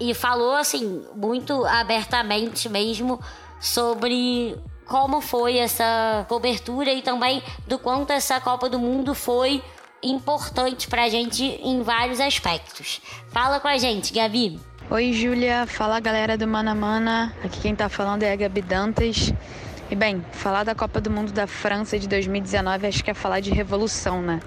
e 0.00 0.12
falou 0.12 0.54
assim 0.54 1.04
muito 1.14 1.64
abertamente 1.64 2.68
mesmo 2.68 3.20
sobre 3.60 4.56
como 4.86 5.20
foi 5.20 5.58
essa 5.58 6.24
cobertura 6.28 6.92
e 6.92 7.02
também 7.02 7.42
do 7.66 7.78
quanto 7.78 8.12
essa 8.12 8.40
Copa 8.40 8.68
do 8.68 8.78
Mundo 8.78 9.14
foi 9.14 9.62
importante 10.02 10.88
pra 10.88 11.08
gente 11.08 11.44
em 11.44 11.82
vários 11.82 12.20
aspectos. 12.20 13.00
Fala 13.28 13.60
com 13.60 13.68
a 13.68 13.76
gente, 13.76 14.12
Gabi. 14.12 14.58
Oi, 14.90 15.12
Júlia. 15.12 15.66
Fala, 15.66 16.00
galera 16.00 16.38
do 16.38 16.48
Mana 16.48 16.74
Mana. 16.74 17.34
Aqui 17.44 17.60
quem 17.60 17.76
tá 17.76 17.90
falando 17.90 18.22
é 18.22 18.32
a 18.32 18.36
Gabi 18.36 18.62
Dantas. 18.62 19.34
E 19.90 19.94
bem, 19.94 20.24
falar 20.32 20.64
da 20.64 20.74
Copa 20.74 20.98
do 20.98 21.10
Mundo 21.10 21.30
da 21.30 21.46
França 21.46 21.98
de 21.98 22.08
2019 22.08 22.86
acho 22.86 23.04
que 23.04 23.10
é 23.10 23.14
falar 23.14 23.40
de 23.40 23.50
revolução, 23.50 24.22
né? 24.22 24.40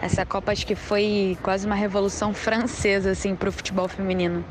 Essa 0.00 0.24
Copa 0.24 0.50
acho 0.50 0.66
que 0.66 0.74
foi 0.74 1.36
quase 1.42 1.66
uma 1.66 1.74
revolução 1.74 2.32
francesa, 2.32 3.10
assim, 3.10 3.36
pro 3.36 3.52
futebol 3.52 3.86
feminino 3.86 4.42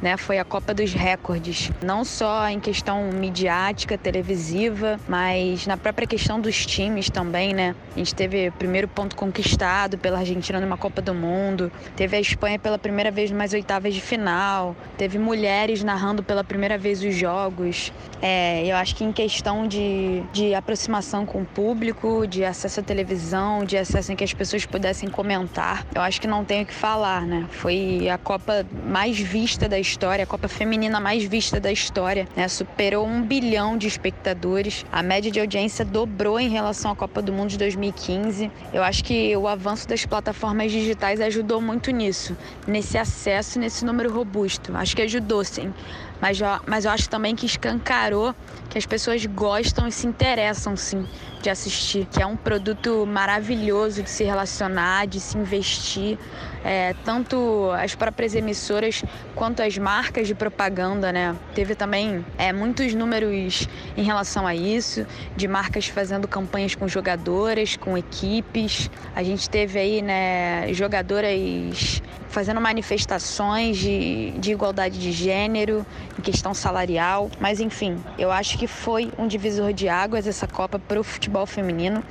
né? 0.00 0.16
Foi 0.16 0.38
a 0.38 0.44
Copa 0.44 0.72
dos 0.72 0.92
Recordes, 0.92 1.70
não 1.82 2.04
só 2.04 2.48
em 2.48 2.60
questão 2.60 3.10
midiática, 3.12 3.98
televisiva, 3.98 4.98
mas 5.08 5.66
na 5.66 5.76
própria 5.76 6.06
questão 6.06 6.40
dos 6.40 6.64
times 6.64 7.10
também, 7.10 7.52
né? 7.54 7.74
A 7.94 7.98
gente 7.98 8.14
teve 8.14 8.48
o 8.48 8.52
primeiro 8.52 8.88
ponto 8.88 9.16
conquistado 9.16 9.98
pela 9.98 10.18
Argentina 10.18 10.60
numa 10.60 10.76
Copa 10.76 11.02
do 11.02 11.14
Mundo, 11.14 11.70
teve 11.96 12.16
a 12.16 12.20
Espanha 12.20 12.58
pela 12.58 12.78
primeira 12.78 13.10
vez 13.10 13.30
numas 13.30 13.52
oitavas 13.52 13.94
de 13.94 14.00
final, 14.00 14.74
teve 14.96 15.18
mulheres 15.18 15.82
narrando 15.82 16.22
pela 16.22 16.42
primeira 16.42 16.78
vez 16.78 17.02
os 17.02 17.14
jogos. 17.14 17.92
É, 18.22 18.64
eu 18.66 18.76
acho 18.76 18.94
que 18.94 19.04
em 19.04 19.12
questão 19.12 19.66
de, 19.66 20.22
de 20.32 20.54
aproximação 20.54 21.24
com 21.24 21.42
o 21.42 21.44
público, 21.44 22.26
de 22.26 22.44
acesso 22.44 22.80
à 22.80 22.82
televisão, 22.82 23.64
de 23.64 23.76
acesso 23.76 24.12
em 24.12 24.16
que 24.16 24.24
as 24.24 24.32
pessoas 24.32 24.64
pudessem 24.66 25.08
comentar, 25.08 25.86
eu 25.94 26.02
acho 26.02 26.20
que 26.20 26.26
não 26.26 26.44
tenho 26.44 26.62
o 26.62 26.66
que 26.66 26.74
falar, 26.74 27.22
né? 27.22 27.46
Foi 27.50 28.08
a 28.08 28.18
Copa 28.18 28.66
mais 28.86 29.18
vista 29.18 29.68
da 29.68 29.78
história, 29.78 29.89
a 30.22 30.26
Copa 30.26 30.48
Feminina 30.48 31.00
mais 31.00 31.24
vista 31.24 31.58
da 31.58 31.72
história, 31.72 32.28
né? 32.36 32.48
Superou 32.48 33.06
um 33.06 33.22
bilhão 33.22 33.76
de 33.76 33.86
espectadores. 33.86 34.84
A 34.92 35.02
média 35.02 35.30
de 35.30 35.40
audiência 35.40 35.84
dobrou 35.84 36.38
em 36.38 36.48
relação 36.48 36.90
à 36.90 36.96
Copa 36.96 37.20
do 37.20 37.32
Mundo 37.32 37.50
de 37.50 37.58
2015. 37.58 38.50
Eu 38.72 38.82
acho 38.82 39.02
que 39.02 39.36
o 39.36 39.48
avanço 39.48 39.88
das 39.88 40.06
plataformas 40.06 40.70
digitais 40.70 41.20
ajudou 41.20 41.60
muito 41.60 41.90
nisso, 41.90 42.36
nesse 42.66 42.96
acesso, 42.96 43.58
nesse 43.58 43.84
número 43.84 44.12
robusto. 44.12 44.74
Acho 44.76 44.94
que 44.94 45.02
ajudou, 45.02 45.44
sim 45.44 45.72
mas, 46.20 46.38
mas 46.66 46.84
eu 46.84 46.90
acho 46.90 47.08
também 47.08 47.34
que 47.34 47.46
escancarou 47.46 48.34
que 48.68 48.76
as 48.76 48.84
pessoas 48.84 49.24
gostam 49.24 49.88
e 49.88 49.92
se 49.92 50.06
interessam 50.06 50.76
sim 50.76 51.06
de 51.40 51.50
assistir, 51.50 52.06
que 52.10 52.22
é 52.22 52.26
um 52.26 52.36
produto 52.36 53.06
maravilhoso 53.06 54.02
de 54.02 54.10
se 54.10 54.24
relacionar, 54.24 55.06
de 55.06 55.18
se 55.18 55.36
investir, 55.38 56.18
é, 56.62 56.94
tanto 57.04 57.70
as 57.72 57.94
próprias 57.94 58.34
emissoras 58.34 59.02
quanto 59.34 59.62
as 59.62 59.78
marcas 59.78 60.26
de 60.26 60.34
propaganda, 60.34 61.12
né? 61.12 61.34
Teve 61.54 61.74
também 61.74 62.24
é, 62.36 62.52
muitos 62.52 62.94
números 62.94 63.66
em 63.96 64.02
relação 64.02 64.46
a 64.46 64.54
isso, 64.54 65.06
de 65.36 65.48
marcas 65.48 65.86
fazendo 65.86 66.28
campanhas 66.28 66.74
com 66.74 66.86
jogadoras, 66.86 67.76
com 67.76 67.96
equipes. 67.96 68.90
A 69.16 69.22
gente 69.22 69.48
teve 69.48 69.78
aí, 69.78 70.02
né, 70.02 70.72
jogadoras 70.74 72.02
fazendo 72.28 72.60
manifestações 72.60 73.76
de, 73.76 74.30
de 74.38 74.52
igualdade 74.52 74.98
de 74.98 75.10
gênero, 75.10 75.84
em 76.18 76.22
questão 76.22 76.54
salarial. 76.54 77.30
Mas 77.40 77.60
enfim, 77.60 77.98
eu 78.18 78.30
acho 78.30 78.56
que 78.56 78.66
foi 78.66 79.10
um 79.18 79.26
divisor 79.26 79.72
de 79.72 79.88
águas 79.88 80.26
essa 80.26 80.46
Copa 80.46 80.78
para 80.78 81.00
o 81.00 81.04
futebol 81.04 81.29
feminino. 81.46 82.02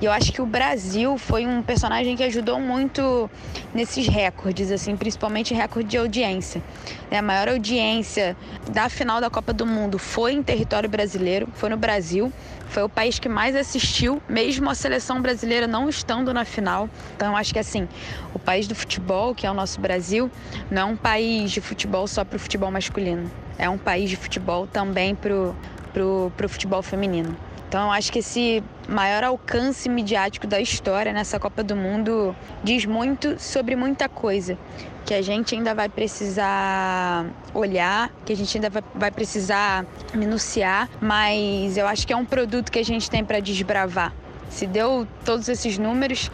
E 0.00 0.04
eu 0.04 0.12
acho 0.12 0.32
que 0.32 0.40
o 0.40 0.46
Brasil 0.46 1.18
foi 1.18 1.46
um 1.46 1.62
personagem 1.62 2.16
que 2.16 2.22
ajudou 2.22 2.58
muito 2.60 3.30
nesses 3.74 4.06
recordes, 4.06 4.70
assim, 4.70 4.96
principalmente 4.96 5.52
recorde 5.54 5.88
de 5.88 5.98
audiência. 5.98 6.62
A 7.10 7.22
maior 7.22 7.48
audiência 7.48 8.36
da 8.70 8.88
final 8.88 9.20
da 9.20 9.30
Copa 9.30 9.52
do 9.52 9.66
Mundo 9.66 9.98
foi 9.98 10.32
em 10.32 10.42
território 10.42 10.88
brasileiro, 10.88 11.48
foi 11.54 11.68
no 11.68 11.76
Brasil. 11.76 12.32
Foi 12.68 12.82
o 12.82 12.88
país 12.88 13.18
que 13.18 13.30
mais 13.30 13.56
assistiu, 13.56 14.20
mesmo 14.28 14.68
a 14.68 14.74
seleção 14.74 15.22
brasileira 15.22 15.66
não 15.66 15.88
estando 15.88 16.34
na 16.34 16.44
final. 16.44 16.88
Então, 17.16 17.34
acho 17.34 17.50
que 17.50 17.58
assim, 17.58 17.88
o 18.34 18.38
país 18.38 18.68
do 18.68 18.74
futebol, 18.74 19.34
que 19.34 19.46
é 19.46 19.50
o 19.50 19.54
nosso 19.54 19.80
Brasil, 19.80 20.30
não 20.70 20.82
é 20.82 20.84
um 20.84 20.96
país 20.96 21.50
de 21.50 21.62
futebol 21.62 22.06
só 22.06 22.26
para 22.26 22.36
o 22.36 22.38
futebol 22.38 22.70
masculino. 22.70 23.30
É 23.58 23.70
um 23.70 23.78
país 23.78 24.10
de 24.10 24.16
futebol 24.16 24.66
também 24.66 25.14
para 25.14 25.32
o 25.34 26.48
futebol 26.48 26.82
feminino. 26.82 27.34
Então, 27.68 27.92
acho 27.92 28.10
que 28.10 28.20
esse 28.20 28.64
maior 28.88 29.22
alcance 29.22 29.90
midiático 29.90 30.46
da 30.46 30.58
história 30.58 31.12
nessa 31.12 31.38
Copa 31.38 31.62
do 31.62 31.76
Mundo 31.76 32.34
diz 32.64 32.86
muito 32.86 33.38
sobre 33.38 33.76
muita 33.76 34.08
coisa 34.08 34.56
que 35.04 35.12
a 35.12 35.20
gente 35.20 35.54
ainda 35.54 35.74
vai 35.74 35.86
precisar 35.86 37.26
olhar, 37.52 38.10
que 38.24 38.32
a 38.32 38.36
gente 38.36 38.56
ainda 38.56 38.70
vai 38.94 39.10
precisar 39.10 39.84
minuciar, 40.14 40.88
mas 40.98 41.76
eu 41.76 41.86
acho 41.86 42.06
que 42.06 42.12
é 42.12 42.16
um 42.16 42.24
produto 42.24 42.72
que 42.72 42.78
a 42.78 42.84
gente 42.84 43.10
tem 43.10 43.22
para 43.22 43.38
desbravar. 43.38 44.14
Se 44.48 44.66
deu 44.66 45.06
todos 45.22 45.46
esses 45.48 45.76
números, 45.76 46.30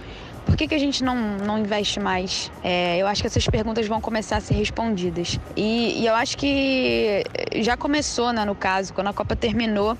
por 0.47 0.57
que, 0.57 0.69
que 0.69 0.75
a 0.75 0.79
gente 0.79 1.03
não, 1.03 1.17
não 1.39 1.59
investe 1.59 1.99
mais? 1.99 2.51
É, 2.63 2.99
eu 2.99 3.07
acho 3.07 3.23
que 3.23 3.27
essas 3.27 3.47
perguntas 3.47 3.89
vão 3.89 4.01
começar 4.01 4.37
a 4.37 4.41
ser 4.41 4.55
respondidas. 4.55 5.39
E, 5.57 6.01
e 6.03 6.07
eu 6.07 6.15
acho 6.15 6.37
que 6.37 7.25
já 7.57 7.77
começou, 7.77 8.33
né, 8.33 8.45
no 8.45 8.55
caso, 8.55 8.93
quando 8.93 9.09
a 9.09 9.13
Copa 9.13 9.35
terminou, 9.35 9.97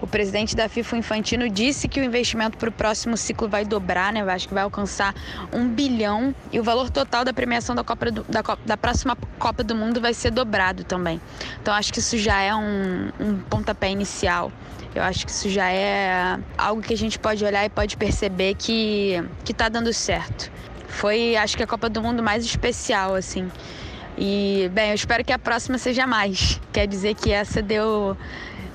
o 0.00 0.06
presidente 0.06 0.54
da 0.54 0.68
FIFA, 0.68 0.98
Infantino, 0.98 1.48
disse 1.48 1.88
que 1.88 2.00
o 2.00 2.04
investimento 2.04 2.58
para 2.58 2.68
o 2.68 2.72
próximo 2.72 3.16
ciclo 3.16 3.48
vai 3.48 3.64
dobrar, 3.64 4.12
né? 4.12 4.20
Acho 4.22 4.48
que 4.48 4.54
vai 4.54 4.62
alcançar 4.62 5.14
um 5.52 5.68
bilhão 5.68 6.34
e 6.52 6.60
o 6.60 6.62
valor 6.62 6.90
total 6.90 7.24
da 7.24 7.32
premiação 7.32 7.74
da, 7.74 7.84
Copa 7.84 8.10
do, 8.10 8.22
da, 8.24 8.42
Copa, 8.42 8.62
da 8.64 8.76
próxima 8.76 9.16
Copa 9.38 9.62
do 9.62 9.74
Mundo 9.74 10.00
vai 10.00 10.14
ser 10.14 10.30
dobrado 10.30 10.84
também. 10.84 11.20
Então 11.60 11.72
acho 11.74 11.92
que 11.92 11.98
isso 11.98 12.18
já 12.18 12.40
é 12.40 12.54
um, 12.54 13.10
um 13.20 13.38
pontapé 13.48 13.90
inicial. 13.90 14.52
Eu 14.94 15.02
acho 15.02 15.26
que 15.26 15.32
isso 15.32 15.48
já 15.48 15.70
é 15.70 16.38
algo 16.56 16.80
que 16.80 16.94
a 16.94 16.96
gente 16.96 17.18
pode 17.18 17.44
olhar 17.44 17.64
e 17.64 17.68
pode 17.68 17.96
perceber 17.96 18.54
que 18.54 19.22
que 19.44 19.52
está 19.52 19.68
dando 19.68 19.92
certo. 19.92 20.52
Foi, 20.94 21.34
acho 21.36 21.56
que 21.56 21.62
a 21.62 21.66
Copa 21.66 21.88
do 21.88 22.00
Mundo 22.00 22.22
mais 22.22 22.44
especial, 22.44 23.16
assim. 23.16 23.50
E, 24.16 24.70
bem, 24.72 24.90
eu 24.90 24.94
espero 24.94 25.24
que 25.24 25.32
a 25.32 25.38
próxima 25.38 25.76
seja 25.76 26.06
mais. 26.06 26.60
Quer 26.72 26.86
dizer 26.86 27.14
que 27.14 27.32
essa 27.32 27.60
deu, 27.60 28.16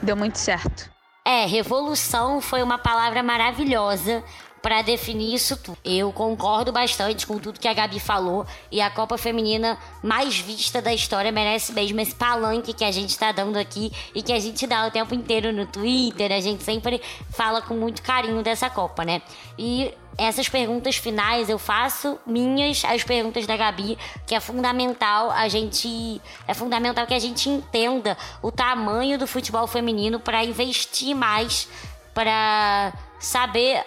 deu 0.01 0.17
muito 0.17 0.37
certo. 0.37 0.91
É, 1.31 1.45
revolução 1.45 2.41
foi 2.41 2.63
uma 2.63 2.79
palavra 2.79 3.21
maravilhosa 3.21 4.23
para 4.63 4.81
definir 4.81 5.35
isso 5.35 5.55
tudo. 5.55 5.77
Eu 5.85 6.11
concordo 6.11 6.71
bastante 6.71 7.27
com 7.27 7.37
tudo 7.37 7.59
que 7.59 7.67
a 7.67 7.73
Gabi 7.73 7.99
falou 7.99 8.47
e 8.71 8.81
a 8.81 8.89
Copa 8.89 9.15
Feminina 9.15 9.77
mais 10.01 10.39
vista 10.39 10.81
da 10.81 10.91
história 10.91 11.31
merece 11.31 11.71
mesmo 11.71 12.01
esse 12.01 12.15
palanque 12.15 12.73
que 12.73 12.83
a 12.83 12.89
gente 12.89 13.11
está 13.11 13.31
dando 13.31 13.57
aqui 13.57 13.91
e 14.15 14.23
que 14.23 14.33
a 14.33 14.39
gente 14.39 14.65
dá 14.65 14.87
o 14.87 14.91
tempo 14.91 15.13
inteiro 15.13 15.53
no 15.53 15.67
Twitter. 15.67 16.31
A 16.31 16.39
gente 16.39 16.63
sempre 16.63 16.99
fala 17.29 17.61
com 17.61 17.75
muito 17.75 18.01
carinho 18.01 18.41
dessa 18.41 18.67
Copa, 18.67 19.05
né? 19.05 19.21
E 19.55 19.93
essas 20.19 20.49
perguntas 20.49 20.97
finais 20.97 21.49
eu 21.49 21.57
faço 21.57 22.19
minhas 22.25 22.83
as 22.85 23.03
perguntas 23.03 23.47
da 23.47 23.55
Gabi, 23.55 23.97
que 24.27 24.35
é 24.35 24.39
fundamental 24.39 25.31
a 25.31 25.47
gente 25.47 26.21
é 26.47 26.53
fundamental 26.53 27.07
que 27.07 27.13
a 27.13 27.19
gente 27.19 27.49
entenda 27.49 28.17
o 28.41 28.51
tamanho 28.51 29.17
do 29.17 29.25
futebol 29.25 29.65
feminino 29.65 30.19
para 30.19 30.43
investir 30.43 31.15
mais, 31.15 31.69
para 32.13 32.93
saber 33.19 33.83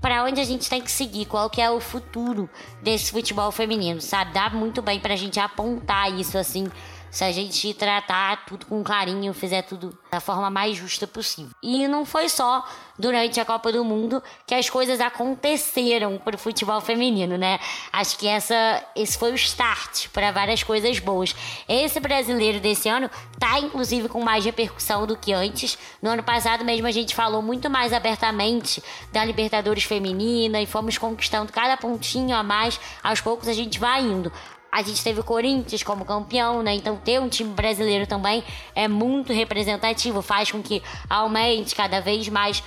para 0.00 0.24
onde 0.24 0.40
a 0.40 0.44
gente 0.44 0.68
tem 0.68 0.82
que 0.82 0.90
seguir, 0.90 1.24
qual 1.24 1.48
que 1.48 1.60
é 1.60 1.70
o 1.70 1.80
futuro 1.80 2.48
desse 2.82 3.10
futebol 3.10 3.50
feminino, 3.50 4.00
sabe? 4.00 4.32
Dá 4.32 4.50
muito 4.50 4.82
bem 4.82 5.00
pra 5.00 5.16
gente 5.16 5.40
apontar 5.40 6.12
isso 6.12 6.36
assim 6.36 6.70
se 7.16 7.24
a 7.24 7.32
gente 7.32 7.72
tratar 7.72 8.44
tudo 8.44 8.66
com 8.66 8.84
carinho, 8.84 9.32
fizer 9.32 9.62
tudo 9.62 9.98
da 10.10 10.20
forma 10.20 10.50
mais 10.50 10.76
justa 10.76 11.06
possível. 11.06 11.50
E 11.62 11.88
não 11.88 12.04
foi 12.04 12.28
só 12.28 12.62
durante 12.98 13.40
a 13.40 13.44
Copa 13.44 13.72
do 13.72 13.82
Mundo 13.82 14.22
que 14.46 14.54
as 14.54 14.68
coisas 14.68 15.00
aconteceram 15.00 16.18
para 16.18 16.36
o 16.36 16.38
futebol 16.38 16.78
feminino, 16.78 17.38
né? 17.38 17.58
Acho 17.90 18.18
que 18.18 18.28
essa, 18.28 18.84
esse 18.94 19.16
foi 19.16 19.32
o 19.32 19.34
start 19.34 20.08
para 20.08 20.30
várias 20.30 20.62
coisas 20.62 20.98
boas. 20.98 21.34
Esse 21.66 22.00
brasileiro 22.00 22.60
desse 22.60 22.86
ano 22.86 23.10
tá 23.38 23.58
inclusive 23.60 24.10
com 24.10 24.22
mais 24.22 24.44
repercussão 24.44 25.06
do 25.06 25.16
que 25.16 25.32
antes. 25.32 25.78
No 26.02 26.10
ano 26.10 26.22
passado 26.22 26.66
mesmo 26.66 26.86
a 26.86 26.90
gente 26.92 27.14
falou 27.14 27.40
muito 27.40 27.70
mais 27.70 27.94
abertamente 27.94 28.84
da 29.10 29.24
Libertadores 29.24 29.84
feminina 29.84 30.60
e 30.60 30.66
fomos 30.66 30.98
conquistando 30.98 31.50
cada 31.50 31.78
pontinho 31.78 32.36
a 32.36 32.42
mais. 32.42 32.78
Aos 33.02 33.22
poucos 33.22 33.48
a 33.48 33.54
gente 33.54 33.78
vai 33.78 34.02
indo. 34.02 34.30
A 34.76 34.82
gente 34.82 35.02
teve 35.02 35.20
o 35.20 35.24
Corinthians 35.24 35.82
como 35.82 36.04
campeão, 36.04 36.62
né? 36.62 36.74
Então 36.74 36.98
ter 36.98 37.18
um 37.18 37.30
time 37.30 37.48
brasileiro 37.48 38.06
também 38.06 38.44
é 38.74 38.86
muito 38.86 39.32
representativo, 39.32 40.20
faz 40.20 40.52
com 40.52 40.62
que 40.62 40.82
aumente 41.08 41.74
cada 41.74 41.98
vez 41.98 42.28
mais 42.28 42.62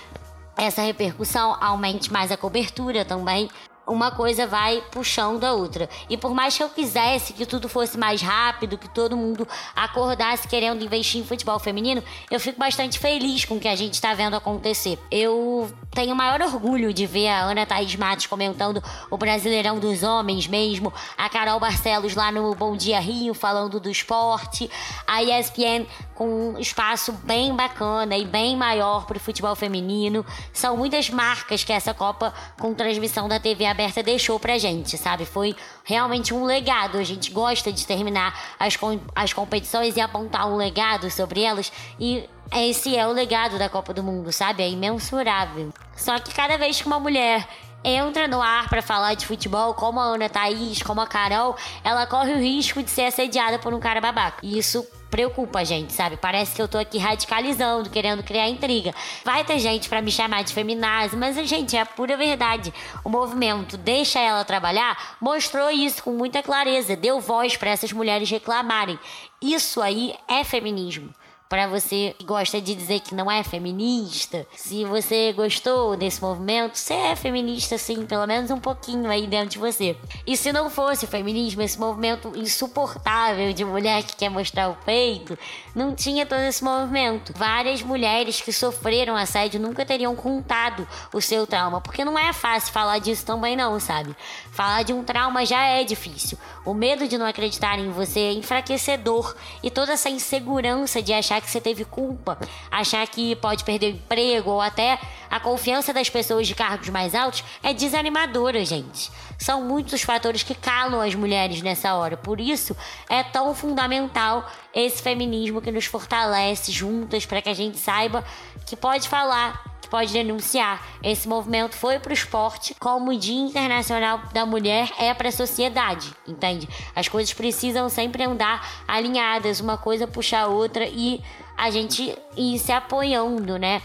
essa 0.58 0.82
repercussão, 0.82 1.56
aumente 1.62 2.12
mais 2.12 2.32
a 2.32 2.36
cobertura 2.36 3.06
também 3.06 3.48
uma 3.90 4.12
coisa 4.12 4.46
vai 4.46 4.82
puxando 4.92 5.44
a 5.44 5.54
outra. 5.54 5.90
E 6.10 6.16
por 6.16 6.34
mais 6.34 6.56
que 6.56 6.64
eu 6.64 6.70
quisesse 6.70 7.34
que 7.34 7.46
tudo 7.46 7.68
fosse 7.68 7.98
mais 7.98 8.22
rápido, 8.22 8.78
que 8.78 8.88
todo 8.88 9.18
mundo 9.18 9.48
acordasse 9.76 10.48
querendo 10.48 10.84
investir 10.84 11.20
em 11.20 11.26
futebol 11.26 11.60
feminino, 11.60 12.04
eu 12.30 12.40
fico 12.40 12.60
bastante 12.60 13.00
feliz 13.00 13.44
com 13.46 13.56
o 13.56 13.60
que 13.60 13.68
a 13.68 13.76
gente 13.76 13.96
está 13.96 14.14
vendo 14.14 14.36
acontecer. 14.36 15.00
Eu 15.12 15.70
tenho 15.92 16.16
maior 16.16 16.42
orgulho 16.42 16.94
de 16.94 17.06
ver 17.06 17.30
a 17.30 17.42
Ana 17.42 17.66
Thaís 17.66 17.96
Matos 17.96 18.28
comentando 18.28 18.82
o 19.10 19.18
Brasileirão 19.18 19.80
dos 19.80 20.04
Homens 20.04 20.48
mesmo, 20.48 20.94
a 21.18 21.28
Carol 21.28 21.60
Barcelos 21.60 22.16
lá 22.16 22.32
no 22.32 22.54
Bom 22.54 22.78
Dia 22.78 23.00
Rio 23.00 23.34
falando 23.34 23.80
do 23.80 23.90
esporte, 23.90 24.70
a 25.08 25.24
ESPN 25.24 25.86
com 26.14 26.54
um 26.54 26.60
espaço 26.60 27.14
bem 27.24 27.56
bacana 27.56 28.18
e 28.18 28.26
bem 28.26 28.56
maior 28.56 29.06
para 29.06 29.18
o 29.18 29.20
futebol 29.20 29.56
feminino. 29.56 30.26
São 30.54 30.78
muitas 30.78 31.10
marcas 31.10 31.64
que 31.64 31.72
essa 31.72 31.94
Copa 31.94 32.34
com 32.60 32.74
transmissão 32.74 33.28
da 33.28 33.40
TV 33.40 33.66
aberta 33.66 33.79
aberta 33.80 34.04
deixou 34.04 34.38
pra 34.38 34.58
gente, 34.58 34.98
sabe? 34.98 35.26
Foi 35.26 35.56
realmente 35.86 36.34
um 36.34 36.44
legado. 36.44 36.98
A 36.98 37.04
gente 37.04 37.32
gosta 37.32 37.72
de 37.72 37.88
terminar 37.88 38.38
as, 38.60 38.76
com 38.76 39.00
as 39.16 39.32
competições 39.32 39.96
e 39.96 40.02
apontar 40.02 40.48
um 40.48 40.58
legado 40.58 41.10
sobre 41.10 41.42
elas. 41.42 41.72
E 41.98 42.28
esse 42.54 42.96
é 42.96 43.08
o 43.08 43.12
legado 43.12 43.58
da 43.58 43.70
Copa 43.70 43.94
do 43.94 44.04
Mundo, 44.04 44.34
sabe? 44.34 44.64
É 44.64 44.70
imensurável. 44.70 45.72
Só 45.96 46.20
que 46.20 46.34
cada 46.34 46.58
vez 46.58 46.82
que 46.82 46.88
uma 46.88 47.00
mulher 47.00 47.48
entra 47.84 48.28
no 48.28 48.42
ar 48.42 48.70
para 48.70 48.82
falar 48.82 49.14
de 49.14 49.26
futebol, 49.26 49.74
como 49.74 50.00
a 50.00 50.04
Ana 50.04 50.30
Thaís, 50.30 50.82
como 50.82 51.02
a 51.02 51.08
Carol, 51.08 51.56
ela 51.84 52.06
corre 52.06 52.34
o 52.34 52.40
risco 52.40 52.84
de 52.84 52.90
ser 52.90 53.06
assediada 53.06 53.60
por 53.60 53.74
um 53.74 53.80
cara 53.80 54.02
babaca. 54.02 54.38
E 54.44 54.58
isso 54.58 54.86
preocupa 55.10 55.60
a 55.60 55.64
gente, 55.64 55.92
sabe? 55.92 56.18
Parece 56.18 56.56
que 56.56 56.62
eu 56.62 56.68
tô 56.68 56.78
aqui 56.78 56.98
radicalizando, 56.98 57.90
querendo 57.90 58.24
criar 58.24 58.48
intriga. 58.48 58.94
Vai 59.26 59.44
ter 59.44 59.60
gente 59.60 59.90
para 59.90 60.02
me 60.02 60.12
chamar 60.12 60.44
de 60.44 60.54
feminazi, 60.54 61.16
mas, 61.18 61.36
gente, 61.48 61.76
é 61.76 61.82
a 61.82 61.86
pura 61.86 62.16
verdade. 62.16 62.74
O 63.04 63.10
movimento 63.10 63.78
Deixa 63.78 64.20
Ela 64.20 64.46
Trabalhar 64.46 65.18
mostrou 65.20 65.70
isso 65.70 66.04
com 66.04 66.12
muita 66.12 66.44
clareza, 66.44 66.96
deu 66.96 67.20
voz 67.20 67.58
para 67.58 67.72
essas 67.72 67.92
mulheres 67.92 68.30
reclamarem. 68.30 69.00
Isso 69.42 69.82
aí 69.82 70.16
é 70.28 70.44
feminismo. 70.44 71.14
Para 71.50 71.66
você 71.66 72.16
que 72.20 72.24
gosta 72.24 72.62
de 72.62 72.76
dizer 72.76 73.00
que 73.00 73.16
não 73.16 73.30
é 73.30 73.44
feminista. 73.44 74.46
Se 74.56 74.86
você 74.86 75.34
gostou 75.34 75.98
desse 75.98 76.22
movimento, 76.22 76.78
você 76.78 76.94
é 76.94 77.16
feminista 77.16 77.76
sim, 77.76 78.06
pelo 78.06 78.28
menos 78.28 78.52
um 78.52 78.60
pouquinho 78.60 79.10
aí 79.10 79.26
dentro 79.26 79.50
de 79.50 79.58
você. 79.58 79.98
E 80.28 80.38
se 80.38 80.54
não 80.54 80.70
fosse 80.70 81.08
feminismo, 81.08 81.64
esse 81.64 81.80
movimento 81.80 82.32
insuportável 82.36 83.52
de 83.52 83.66
mulher 83.66 84.04
que 84.04 84.16
quer 84.16 84.30
mostrar 84.30 84.70
o 84.70 84.76
peito, 84.86 85.38
não 85.74 85.96
tinha 85.96 86.24
todo 86.24 86.42
esse 86.42 86.64
movimento. 86.64 87.34
Várias 87.36 87.82
mulheres 87.82 88.40
que 88.40 88.54
sofreram 88.54 89.16
assédio 89.16 89.60
nunca 89.60 89.84
teriam 89.84 90.16
contado 90.16 90.88
o 91.12 91.20
seu 91.20 91.48
trauma, 91.48 91.82
porque 91.82 92.06
não 92.06 92.18
é 92.18 92.32
fácil 92.32 92.72
falar 92.72 93.00
disso 93.00 93.26
também 93.26 93.56
não, 93.56 93.80
sabe? 93.80 94.16
Falar 94.52 94.84
de 94.84 94.94
um 94.94 95.04
trauma 95.04 95.44
já 95.48 95.66
é 95.66 95.84
difícil. 95.84 96.38
O 96.64 96.76
medo 96.76 97.08
de 97.08 97.18
não 97.18 97.26
acreditar 97.26 97.80
em 97.80 97.90
você 97.90 98.20
é 98.20 98.34
enfraquecedor 98.34 99.36
e 99.64 99.72
toda 99.72 99.94
essa 99.94 100.12
insegurança 100.12 101.02
de 101.02 101.12
achar 101.12 101.39
que 101.42 101.50
você 101.50 101.62
teve 101.62 101.86
culpa, 101.86 102.38
achar 102.70 103.08
que 103.08 103.36
pode 103.36 103.64
perder 103.64 103.94
o 103.94 103.96
emprego 103.96 104.52
ou 104.52 104.62
até 104.62 105.00
a 105.30 105.40
confiança 105.40 105.94
das 105.94 106.10
pessoas 106.10 106.48
de 106.48 106.56
cargos 106.56 106.90
mais 106.90 107.14
altos 107.14 107.44
é 107.62 107.74
desanimadora, 107.74 108.64
gente. 108.66 109.12
São 109.38 109.64
muitos 109.64 109.94
os 109.94 110.02
fatores 110.02 110.44
que 110.44 110.56
calam 110.56 111.02
as 111.02 111.16
mulheres 111.16 111.62
nessa 111.62 111.94
hora. 111.94 112.18
Por 112.18 112.42
isso 112.42 112.76
é 113.08 113.24
tão 113.24 113.54
fundamental 113.54 114.50
esse 114.74 115.02
feminismo 115.02 115.62
que 115.62 115.72
nos 115.72 115.86
fortalece 115.86 116.72
juntas 116.72 117.26
para 117.26 117.42
que 117.42 117.50
a 117.50 117.54
gente 117.54 117.78
saiba 117.78 118.24
que 118.66 118.76
pode 118.76 119.08
falar, 119.08 119.79
pode 119.90 120.14
denunciar. 120.14 120.86
Esse 121.04 121.28
movimento 121.28 121.76
foi 121.76 122.00
para 122.00 122.12
o 122.12 122.14
esporte, 122.14 122.76
como 122.80 123.18
Dia 123.18 123.40
Internacional 123.40 124.22
da 124.34 124.46
Mulher 124.46 124.92
é 124.98 125.14
para 125.14 125.30
a 125.30 125.32
sociedade, 125.32 126.14
entende? 126.28 126.68
As 126.96 127.08
coisas 127.08 127.34
precisam 127.34 127.90
sempre 127.90 128.24
andar 128.24 128.84
alinhadas, 128.88 129.60
uma 129.60 129.78
coisa 129.78 130.08
puxa 130.08 130.40
a 130.40 130.48
outra 130.48 130.86
e 130.86 131.22
a 131.58 131.70
gente 131.70 132.18
ir 132.38 132.60
se 132.60 132.72
apoiando, 132.72 133.58
né? 133.58 133.82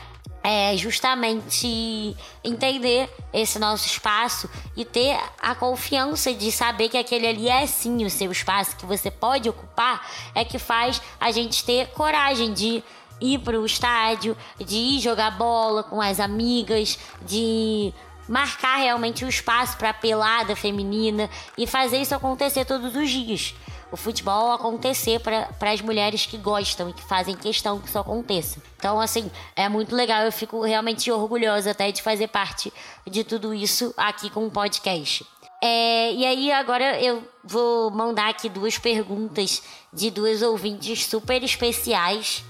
É 0.46 0.76
justamente 0.76 2.14
entender 2.44 3.08
esse 3.32 3.58
nosso 3.58 3.86
espaço 3.86 4.48
e 4.76 4.84
ter 4.84 5.18
a 5.40 5.54
confiança 5.54 6.34
de 6.34 6.52
saber 6.52 6.90
que 6.90 6.98
aquele 6.98 7.26
ali 7.26 7.48
é 7.48 7.66
sim 7.66 8.04
o 8.04 8.10
seu 8.10 8.30
espaço 8.30 8.76
que 8.76 8.84
você 8.84 9.10
pode 9.10 9.48
ocupar, 9.48 10.06
é 10.34 10.44
que 10.44 10.58
faz 10.58 11.00
a 11.18 11.30
gente 11.30 11.64
ter 11.64 11.88
coragem 11.92 12.52
de 12.52 12.84
ir 13.24 13.38
para 13.38 13.58
o 13.58 13.64
estádio, 13.64 14.36
de 14.58 14.76
ir 14.76 15.00
jogar 15.00 15.30
bola 15.32 15.82
com 15.82 16.00
as 16.00 16.20
amigas, 16.20 16.98
de 17.22 17.92
marcar 18.28 18.76
realmente 18.76 19.24
o 19.24 19.28
espaço 19.28 19.76
para 19.76 19.90
a 19.90 19.94
pelada 19.94 20.56
feminina 20.56 21.28
e 21.56 21.66
fazer 21.66 21.98
isso 21.98 22.14
acontecer 22.14 22.64
todos 22.64 22.94
os 22.94 23.10
dias. 23.10 23.54
O 23.92 23.96
futebol 23.96 24.52
acontecer 24.52 25.20
para 25.20 25.70
as 25.70 25.80
mulheres 25.80 26.26
que 26.26 26.36
gostam 26.36 26.88
e 26.88 26.92
que 26.92 27.02
fazem 27.02 27.36
questão 27.36 27.78
que 27.78 27.86
isso 27.86 27.98
aconteça. 27.98 28.60
Então, 28.76 29.00
assim, 29.00 29.30
é 29.54 29.68
muito 29.68 29.94
legal. 29.94 30.22
Eu 30.22 30.32
fico 30.32 30.62
realmente 30.62 31.12
orgulhosa 31.12 31.70
até 31.70 31.92
de 31.92 32.02
fazer 32.02 32.26
parte 32.26 32.72
de 33.06 33.22
tudo 33.22 33.54
isso 33.54 33.94
aqui 33.96 34.30
com 34.30 34.46
o 34.46 34.50
podcast. 34.50 35.24
É, 35.62 36.12
e 36.12 36.26
aí, 36.26 36.50
agora 36.50 37.00
eu 37.00 37.22
vou 37.44 37.88
mandar 37.90 38.30
aqui 38.30 38.48
duas 38.48 38.76
perguntas 38.78 39.62
de 39.92 40.10
duas 40.10 40.42
ouvintes 40.42 41.06
super 41.06 41.42
especiais 41.44 42.44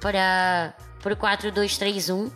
para 0.00 0.74
o 1.04 1.16
4231. 1.16 2.30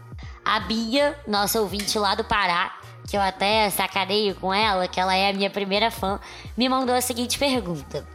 A 0.44 0.60
Bia, 0.60 1.18
nossa 1.26 1.60
ouvinte 1.60 1.98
lá 1.98 2.14
do 2.14 2.22
Pará, 2.22 2.78
que 3.08 3.16
eu 3.16 3.20
até 3.20 3.68
sacaneio 3.70 4.34
com 4.34 4.52
ela, 4.52 4.86
que 4.86 5.00
ela 5.00 5.14
é 5.14 5.30
a 5.30 5.32
minha 5.32 5.50
primeira 5.50 5.90
fã, 5.90 6.20
me 6.56 6.68
mandou 6.68 6.94
a 6.94 7.00
seguinte 7.00 7.38
pergunta: 7.38 8.06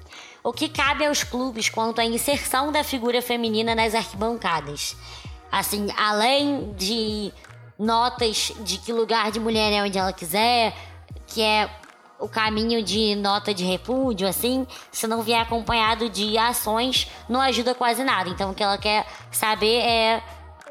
O 0.44 0.54
que 0.54 0.70
cabe 0.70 1.06
aos 1.06 1.24
clubes 1.24 1.70
quanto 1.70 2.00
à 2.00 2.06
inserção 2.06 2.72
da 2.72 2.84
figura 2.84 3.22
feminina 3.22 3.74
nas 3.74 3.96
arquibancadas? 3.96 4.96
Assim, 5.52 5.88
além 5.98 6.74
de 6.74 7.34
notas 7.78 8.54
de 8.60 8.78
que 8.78 8.94
lugar 8.94 9.32
de 9.32 9.40
mulher 9.40 9.72
é 9.72 9.82
onde 9.82 9.98
ela 9.98 10.14
quiser, 10.14 10.76
que 11.28 11.42
é 11.42 11.70
o 12.20 12.28
caminho 12.28 12.84
de 12.84 13.16
nota 13.16 13.54
de 13.54 13.64
repúdio, 13.64 14.28
assim, 14.28 14.68
se 14.92 15.08
não 15.08 15.22
vier 15.22 15.42
acompanhado 15.42 16.10
de 16.10 16.38
ações, 16.38 17.08
não 17.28 17.40
ajuda 17.40 17.74
quase 17.74 18.04
nada. 18.04 18.30
Então, 18.30 18.52
o 18.52 18.54
que 18.54 18.62
ela 18.62 18.78
quer 18.78 19.08
saber 19.32 19.80
é 19.80 20.22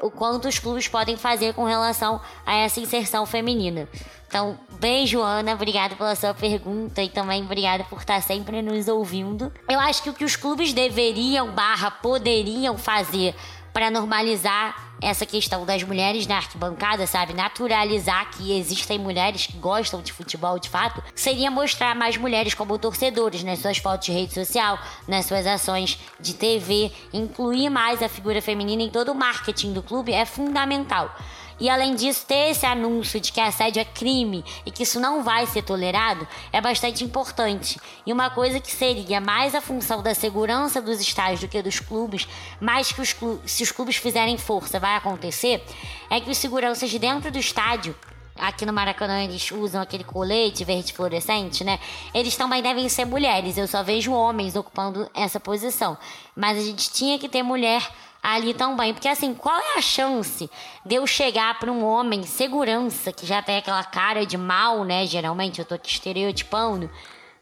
o 0.01 0.09
quanto 0.09 0.47
os 0.47 0.59
clubes 0.59 0.87
podem 0.87 1.17
fazer 1.17 1.53
com 1.53 1.65
relação 1.65 2.21
a 2.45 2.53
essa 2.53 2.79
inserção 2.79 3.25
feminina. 3.25 3.87
Então, 4.27 4.59
beijo, 4.79 5.21
Ana. 5.21 5.53
Obrigada 5.53 5.95
pela 5.95 6.15
sua 6.15 6.33
pergunta 6.33 7.01
e 7.01 7.09
também 7.09 7.43
obrigada 7.43 7.83
por 7.83 7.99
estar 7.99 8.21
sempre 8.21 8.61
nos 8.61 8.87
ouvindo. 8.87 9.51
Eu 9.67 9.79
acho 9.79 10.03
que 10.03 10.09
o 10.09 10.13
que 10.13 10.23
os 10.23 10.35
clubes 10.35 10.71
deveriam 10.71 11.51
barra 11.51 11.89
poderiam 11.89 12.77
fazer 12.77 13.35
para 13.73 13.89
normalizar 13.89 14.88
essa 15.01 15.25
questão 15.25 15.65
das 15.65 15.83
mulheres 15.83 16.27
na 16.27 16.37
arquibancada, 16.37 17.07
sabe? 17.07 17.33
Naturalizar 17.33 18.31
que 18.31 18.57
existem 18.57 18.99
mulheres 18.99 19.47
que 19.47 19.57
gostam 19.57 20.01
de 20.01 20.11
futebol 20.11 20.59
de 20.59 20.69
fato, 20.69 21.01
seria 21.15 21.49
mostrar 21.49 21.95
mais 21.95 22.17
mulheres 22.17 22.53
como 22.53 22.77
torcedores 22.77 23.43
nas 23.43 23.59
suas 23.59 23.77
fotos 23.77 24.07
de 24.07 24.11
rede 24.11 24.33
social, 24.33 24.77
nas 25.07 25.25
suas 25.25 25.45
ações 25.45 25.99
de 26.19 26.33
TV, 26.33 26.91
incluir 27.13 27.69
mais 27.69 28.01
a 28.01 28.09
figura 28.09 28.41
feminina 28.41 28.83
em 28.83 28.89
todo 28.89 29.11
o 29.11 29.15
marketing 29.15 29.73
do 29.73 29.83
clube 29.83 30.11
é 30.13 30.25
fundamental. 30.25 31.13
E 31.59 31.69
além 31.69 31.95
disso, 31.95 32.25
ter 32.25 32.51
esse 32.51 32.65
anúncio 32.65 33.19
de 33.19 33.31
que 33.31 33.41
assédio 33.41 33.81
é 33.81 33.85
crime 33.85 34.43
e 34.65 34.71
que 34.71 34.83
isso 34.83 34.99
não 34.99 35.23
vai 35.23 35.45
ser 35.45 35.61
tolerado 35.61 36.27
é 36.51 36.61
bastante 36.61 37.03
importante. 37.03 37.79
E 38.05 38.13
uma 38.13 38.29
coisa 38.29 38.59
que 38.59 38.71
seria 38.71 39.19
mais 39.19 39.53
a 39.53 39.61
função 39.61 40.01
da 40.01 40.13
segurança 40.13 40.81
dos 40.81 41.01
estádios 41.01 41.41
do 41.41 41.47
que 41.47 41.61
dos 41.61 41.79
clubes, 41.79 42.27
mais 42.61 42.91
que 42.91 43.01
os 43.01 43.13
clubes, 43.13 43.51
se 43.51 43.63
os 43.63 43.71
clubes 43.71 43.97
fizerem 43.97 44.37
força 44.37 44.79
vai 44.79 44.95
acontecer, 44.95 45.63
é 46.09 46.19
que 46.19 46.29
os 46.29 46.37
seguranças 46.37 46.89
de 46.89 46.97
dentro 46.97 47.31
do 47.31 47.37
estádio 47.37 47.95
aqui 48.39 48.65
no 48.65 48.71
Maracanã 48.71 49.21
eles 49.23 49.51
usam 49.51 49.81
aquele 49.81 50.03
colete 50.03 50.63
verde 50.63 50.93
fluorescente, 50.93 51.63
né? 51.63 51.79
Eles 52.13 52.35
também 52.35 52.63
devem 52.63 52.87
ser 52.87 53.05
mulheres. 53.05 53.57
Eu 53.57 53.67
só 53.67 53.83
vejo 53.83 54.13
homens 54.13 54.55
ocupando 54.55 55.09
essa 55.13 55.39
posição. 55.39 55.97
Mas 56.35 56.57
a 56.57 56.61
gente 56.61 56.89
tinha 56.91 57.19
que 57.19 57.27
ter 57.27 57.43
mulher 57.43 57.85
ali 58.21 58.53
também. 58.53 58.93
Porque 58.93 59.07
assim, 59.07 59.33
qual 59.33 59.57
é 59.57 59.77
a 59.77 59.81
chance 59.81 60.49
de 60.85 60.95
eu 60.95 61.05
chegar 61.07 61.57
para 61.59 61.71
um 61.71 61.83
homem 61.83 62.23
segurança, 62.23 63.11
que 63.11 63.25
já 63.25 63.41
tem 63.41 63.57
aquela 63.57 63.83
cara 63.83 64.25
de 64.25 64.37
mal, 64.37 64.83
né? 64.83 65.05
Geralmente 65.05 65.59
eu 65.59 65.65
tô 65.65 65.77
te 65.77 65.93
estereotipando, 65.93 66.89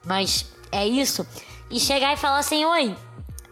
mas 0.06 0.46
é 0.72 0.88
isso. 0.88 1.26
E 1.70 1.80
chegar 1.80 2.14
e 2.14 2.18
falar 2.18 2.40
assim: 2.40 2.64
Oi, 2.66 2.96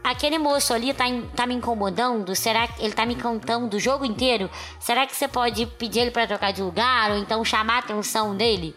aquele 0.03 0.37
moço 0.37 0.73
ali 0.73 0.93
tá, 0.93 1.05
tá 1.35 1.45
me 1.45 1.55
incomodando? 1.55 2.35
Será 2.35 2.67
que 2.67 2.83
ele 2.83 2.93
tá 2.93 3.05
me 3.05 3.15
cantando 3.15 3.75
o 3.75 3.79
jogo 3.79 4.05
inteiro? 4.05 4.49
Será 4.79 5.05
que 5.05 5.15
você 5.15 5.27
pode 5.27 5.65
pedir 5.65 5.99
ele 5.99 6.11
para 6.11 6.27
trocar 6.27 6.53
de 6.53 6.61
lugar 6.61 7.11
ou 7.11 7.17
então 7.17 7.43
chamar 7.43 7.75
a 7.75 7.79
atenção 7.79 8.35
dele? 8.35 8.75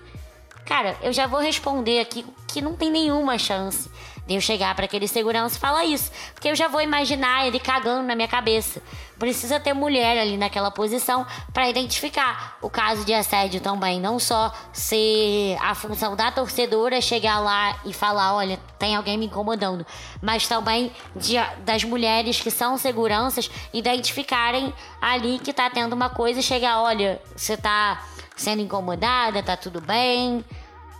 Cara, 0.64 0.98
eu 1.02 1.12
já 1.14 1.26
vou 1.26 1.40
responder 1.40 2.00
aqui 2.00 2.26
que 2.46 2.60
não 2.60 2.76
tem 2.76 2.90
nenhuma 2.90 3.38
chance 3.38 3.90
eu 4.36 4.40
chegar 4.40 4.74
para 4.74 4.84
aquele 4.84 5.08
segurança 5.08 5.56
e 5.56 5.60
falar 5.60 5.84
isso. 5.84 6.10
Porque 6.34 6.48
eu 6.48 6.54
já 6.54 6.68
vou 6.68 6.80
imaginar 6.80 7.46
ele 7.46 7.58
cagando 7.58 8.06
na 8.06 8.14
minha 8.14 8.28
cabeça. 8.28 8.82
Precisa 9.18 9.58
ter 9.58 9.72
mulher 9.72 10.18
ali 10.18 10.36
naquela 10.36 10.70
posição 10.70 11.26
para 11.52 11.68
identificar 11.68 12.58
o 12.60 12.68
caso 12.68 13.04
de 13.04 13.14
assédio 13.14 13.60
também. 13.60 14.00
Não 14.00 14.18
só 14.18 14.52
ser 14.72 15.56
a 15.60 15.74
função 15.74 16.14
da 16.14 16.30
torcedora 16.30 17.00
chegar 17.00 17.40
lá 17.40 17.80
e 17.84 17.92
falar: 17.92 18.34
olha, 18.34 18.58
tem 18.78 18.94
alguém 18.94 19.16
me 19.16 19.26
incomodando. 19.26 19.84
Mas 20.22 20.46
também 20.46 20.92
de, 21.16 21.34
das 21.64 21.82
mulheres 21.82 22.40
que 22.40 22.50
são 22.50 22.76
seguranças 22.76 23.50
identificarem 23.72 24.72
ali 25.00 25.38
que 25.38 25.52
tá 25.52 25.68
tendo 25.70 25.94
uma 25.94 26.10
coisa 26.10 26.40
e 26.40 26.42
chegar: 26.42 26.80
olha, 26.80 27.20
você 27.34 27.56
tá 27.56 28.04
sendo 28.36 28.62
incomodada, 28.62 29.42
tá 29.42 29.56
tudo 29.56 29.80
bem 29.80 30.44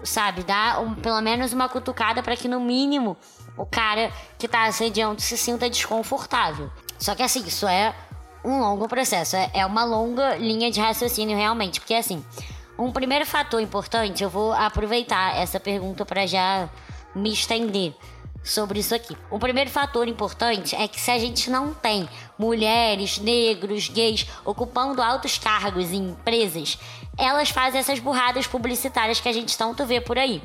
sabe? 0.03 0.43
Dá 0.43 0.81
um, 0.81 0.95
pelo 0.95 1.21
menos 1.21 1.53
uma 1.53 1.69
cutucada 1.69 2.23
para 2.23 2.37
que 2.37 2.49
no 2.49 2.61
mínimo 2.61 3.17
o 3.57 3.67
cara 3.67 4.13
que 4.39 4.47
tá 4.47 4.65
assediando 4.65 5.21
se 5.21 5.37
sinta 5.37 5.69
desconfortável. 5.69 6.71
Só 6.99 7.15
que 7.15 7.23
assim, 7.23 7.45
isso 7.47 7.67
é 7.67 7.95
um 8.45 8.61
longo 8.61 8.89
processo, 8.89 9.37
é, 9.37 9.51
é 9.53 9.67
uma 9.67 9.85
longa 9.85 10.37
linha 10.37 10.71
de 10.71 10.81
raciocínio 10.81 11.37
realmente, 11.37 11.81
porque 11.81 11.95
assim, 11.95 12.25
um 12.79 12.93
primeiro 12.93 13.27
fator 13.27 13.61
importante, 13.61 14.23
eu 14.23 14.31
vou 14.31 14.53
aproveitar 14.53 15.37
essa 15.37 15.59
pergunta 15.59 16.07
para 16.07 16.27
já 16.27 16.69
me 17.15 17.33
estender 17.33 17.95
sobre 18.51 18.81
isso 18.81 18.95
aqui. 18.95 19.17
O 19.31 19.39
primeiro 19.39 19.71
fator 19.71 20.09
importante 20.09 20.75
é 20.75 20.89
que 20.89 21.01
se 21.01 21.11
a 21.11 21.19
gente 21.19 21.51
não 21.51 21.75
tem 21.75 22.09
mulheres, 22.39 23.19
negros, 23.19 23.89
gays 23.89 24.27
ocupando 24.45 25.03
altos 25.03 25.39
cargos 25.39 25.93
em 25.93 26.11
empresas, 26.11 26.79
elas 27.17 27.51
fazem 27.51 27.81
essas 27.81 27.99
burradas 27.99 28.47
publicitárias 28.47 29.21
que 29.21 29.29
a 29.29 29.33
gente 29.33 29.57
tanto 29.57 29.85
vê 29.85 30.01
por 30.01 30.19
aí. 30.19 30.41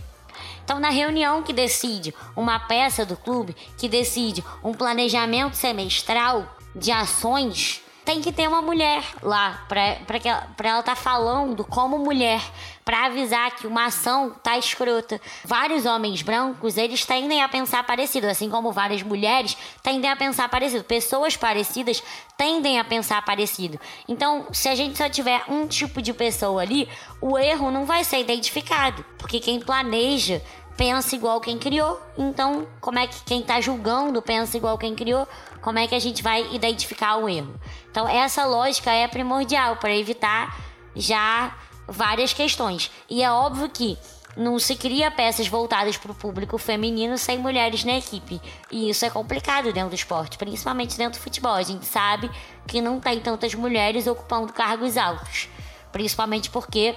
Então, 0.64 0.80
na 0.80 0.90
reunião 0.90 1.44
que 1.44 1.54
decide 1.54 2.14
uma 2.36 2.60
peça 2.60 3.06
do 3.06 3.18
clube, 3.18 3.56
que 3.78 3.90
decide 3.90 4.44
um 4.64 4.74
planejamento 4.74 5.56
semestral 5.56 6.58
de 6.76 6.92
ações 6.92 7.82
tem 8.04 8.22
que 8.22 8.32
ter 8.32 8.48
uma 8.48 8.62
mulher 8.62 9.04
lá 9.22 9.64
pra, 9.68 9.96
pra, 10.06 10.20
que 10.20 10.28
ela, 10.28 10.48
pra 10.56 10.70
ela 10.70 10.84
tá 10.84 10.96
falando 10.96 11.64
como 11.66 11.98
mulher, 11.98 12.42
para 12.84 13.06
avisar 13.06 13.56
que 13.56 13.66
uma 13.66 13.86
ação 13.86 14.32
tá 14.44 14.58
escrota. 14.58 15.20
Vários 15.46 15.86
homens 15.86 16.22
brancos, 16.22 16.78
eles 16.78 17.06
tendem 17.06 17.42
a 17.42 17.48
pensar 17.48 17.84
parecido, 17.84 18.28
assim 18.28 18.50
como 18.50 18.72
várias 18.72 19.02
mulheres 19.02 19.58
tendem 19.82 20.10
a 20.10 20.16
pensar 20.16 20.50
parecido. 20.50 20.84
Pessoas 20.84 21.38
parecidas 21.38 22.04
tendem 22.38 22.80
a 22.80 22.84
pensar 22.84 23.24
parecido. 23.24 23.80
Então, 24.08 24.48
se 24.52 24.68
a 24.68 24.76
gente 24.76 24.98
só 24.98 25.08
tiver 25.08 25.44
um 25.48 25.68
tipo 25.68 26.02
de 26.02 26.14
pessoa 26.14 26.62
ali, 26.62 26.90
o 27.22 27.38
erro 27.38 27.72
não 27.72 27.86
vai 27.86 28.04
ser 28.04 28.20
identificado, 28.20 29.06
porque 29.18 29.40
quem 29.40 29.60
planeja 29.60 30.42
pensa 30.78 31.16
igual 31.16 31.40
quem 31.40 31.58
criou. 31.58 32.02
Então, 32.18 32.68
como 32.82 33.00
é 33.00 33.08
que 33.08 33.24
quem 33.24 33.42
está 33.42 33.60
julgando 33.62 34.22
pensa 34.22 34.58
igual 34.58 34.78
quem 34.78 34.96
criou? 34.96 35.28
Como 35.62 35.80
é 35.80 35.88
que 35.88 35.96
a 35.96 36.00
gente 36.00 36.22
vai 36.22 36.54
identificar 36.54 37.18
o 37.18 37.30
erro? 37.30 37.54
Então, 37.90 38.08
essa 38.08 38.46
lógica 38.46 38.92
é 38.92 39.08
primordial 39.08 39.78
para 39.78 39.96
evitar 39.96 40.58
já 40.96 41.56
várias 41.88 42.34
questões. 42.34 42.92
E 43.10 43.24
é 43.24 43.32
óbvio 43.32 43.70
que 43.70 43.98
não 44.36 44.58
se 44.58 44.76
cria 44.76 45.12
peças 45.12 45.48
voltadas 45.48 45.96
para 45.96 46.12
o 46.12 46.16
público 46.16 46.58
feminino 46.58 47.18
sem 47.18 47.38
mulheres 47.38 47.84
na 47.84 47.98
equipe. 47.98 48.42
E 48.72 48.90
isso 48.90 49.06
é 49.06 49.10
complicado 49.10 49.72
dentro 49.72 49.90
do 49.90 49.96
esporte, 49.96 50.38
principalmente 50.38 50.98
dentro 50.98 51.20
do 51.20 51.24
futebol. 51.24 51.54
A 51.54 51.64
gente 51.64 51.86
sabe 51.86 52.30
que 52.68 52.82
não 52.82 53.00
tem 53.00 53.20
tantas 53.20 53.54
mulheres 53.54 54.08
ocupando 54.08 54.52
cargos 54.52 54.98
altos. 54.98 55.48
Principalmente 55.92 56.50
porque 56.50 56.96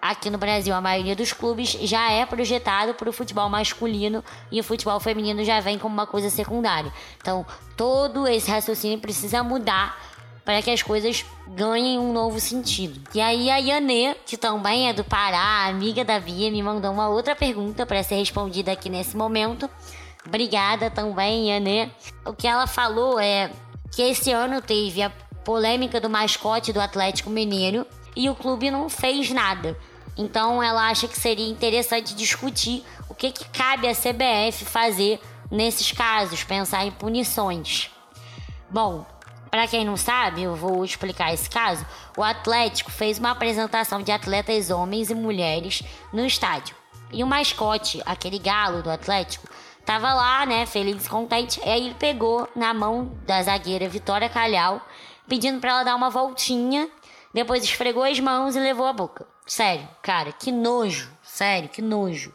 aqui 0.00 0.30
no 0.30 0.38
Brasil 0.38 0.74
a 0.74 0.80
maioria 0.80 1.14
dos 1.14 1.32
clubes 1.32 1.70
já 1.82 2.10
é 2.10 2.24
projetado 2.24 2.94
para 2.94 3.08
o 3.08 3.12
futebol 3.12 3.48
masculino 3.48 4.24
e 4.50 4.60
o 4.60 4.64
futebol 4.64 4.98
feminino 5.00 5.44
já 5.44 5.60
vem 5.60 5.78
como 5.78 5.92
uma 5.92 6.06
coisa 6.06 6.30
secundária. 6.30 6.92
Então, 7.20 7.44
todo 7.76 8.26
esse 8.26 8.50
raciocínio 8.50 8.98
precisa 8.98 9.42
mudar 9.42 9.98
para 10.44 10.62
que 10.62 10.70
as 10.70 10.82
coisas 10.82 11.24
ganhem 11.48 11.98
um 11.98 12.12
novo 12.12 12.40
sentido. 12.40 13.00
E 13.14 13.20
aí 13.20 13.50
a 13.50 13.58
Yanê, 13.58 14.14
que 14.26 14.36
também 14.36 14.88
é 14.88 14.92
do 14.92 15.04
Pará, 15.04 15.66
amiga 15.66 16.04
da 16.04 16.18
Bia, 16.18 16.50
me 16.50 16.62
mandou 16.62 16.90
uma 16.92 17.08
outra 17.08 17.36
pergunta 17.36 17.84
para 17.84 18.02
ser 18.02 18.16
respondida 18.16 18.72
aqui 18.72 18.88
nesse 18.88 19.16
momento. 19.16 19.68
Obrigada 20.26 20.90
também, 20.90 21.50
Yanê. 21.50 21.90
O 22.24 22.32
que 22.32 22.46
ela 22.46 22.66
falou 22.66 23.18
é 23.18 23.50
que 23.92 24.02
esse 24.02 24.32
ano 24.32 24.60
teve 24.60 25.02
a 25.02 25.10
polêmica 25.44 26.00
do 26.00 26.10
mascote 26.10 26.72
do 26.72 26.80
Atlético 26.80 27.30
Mineiro 27.30 27.86
e 28.16 28.28
o 28.28 28.34
clube 28.34 28.70
não 28.70 28.88
fez 28.88 29.30
nada. 29.30 29.76
Então 30.16 30.62
ela 30.62 30.88
acha 30.88 31.08
que 31.08 31.18
seria 31.18 31.48
interessante 31.48 32.14
discutir 32.14 32.84
o 33.08 33.14
que, 33.14 33.30
que 33.30 33.44
cabe 33.50 33.88
à 33.88 33.94
CBF 33.94 34.64
fazer 34.64 35.20
nesses 35.50 35.92
casos, 35.92 36.44
pensar 36.44 36.84
em 36.84 36.90
punições. 36.90 37.90
Bom, 38.68 39.04
para 39.50 39.66
quem 39.66 39.84
não 39.84 39.96
sabe, 39.96 40.42
eu 40.42 40.54
vou 40.54 40.84
explicar 40.84 41.34
esse 41.34 41.50
caso. 41.50 41.84
O 42.16 42.22
Atlético 42.22 42.90
fez 42.90 43.18
uma 43.18 43.32
apresentação 43.32 44.00
de 44.00 44.12
atletas 44.12 44.70
homens 44.70 45.10
e 45.10 45.14
mulheres 45.14 45.82
no 46.12 46.24
estádio. 46.24 46.76
E 47.12 47.24
o 47.24 47.26
mascote, 47.26 48.00
aquele 48.06 48.38
galo 48.38 48.80
do 48.80 48.90
Atlético, 48.90 49.48
tava 49.84 50.14
lá, 50.14 50.46
né, 50.46 50.66
feliz 50.66 51.04
e 51.04 51.10
contente. 51.10 51.60
E 51.64 51.68
aí 51.68 51.86
ele 51.86 51.94
pegou 51.94 52.48
na 52.54 52.72
mão 52.72 53.10
da 53.26 53.42
zagueira 53.42 53.88
Vitória 53.88 54.28
Calhau, 54.28 54.80
pedindo 55.28 55.58
para 55.58 55.70
ela 55.70 55.82
dar 55.82 55.96
uma 55.96 56.10
voltinha, 56.10 56.88
depois 57.34 57.64
esfregou 57.64 58.04
as 58.04 58.20
mãos 58.20 58.54
e 58.54 58.60
levou 58.60 58.86
a 58.86 58.92
boca. 58.92 59.26
Sério, 59.46 59.88
cara, 60.02 60.32
que 60.32 60.52
nojo. 60.52 61.10
Sério, 61.22 61.68
que 61.68 61.82
nojo. 61.82 62.32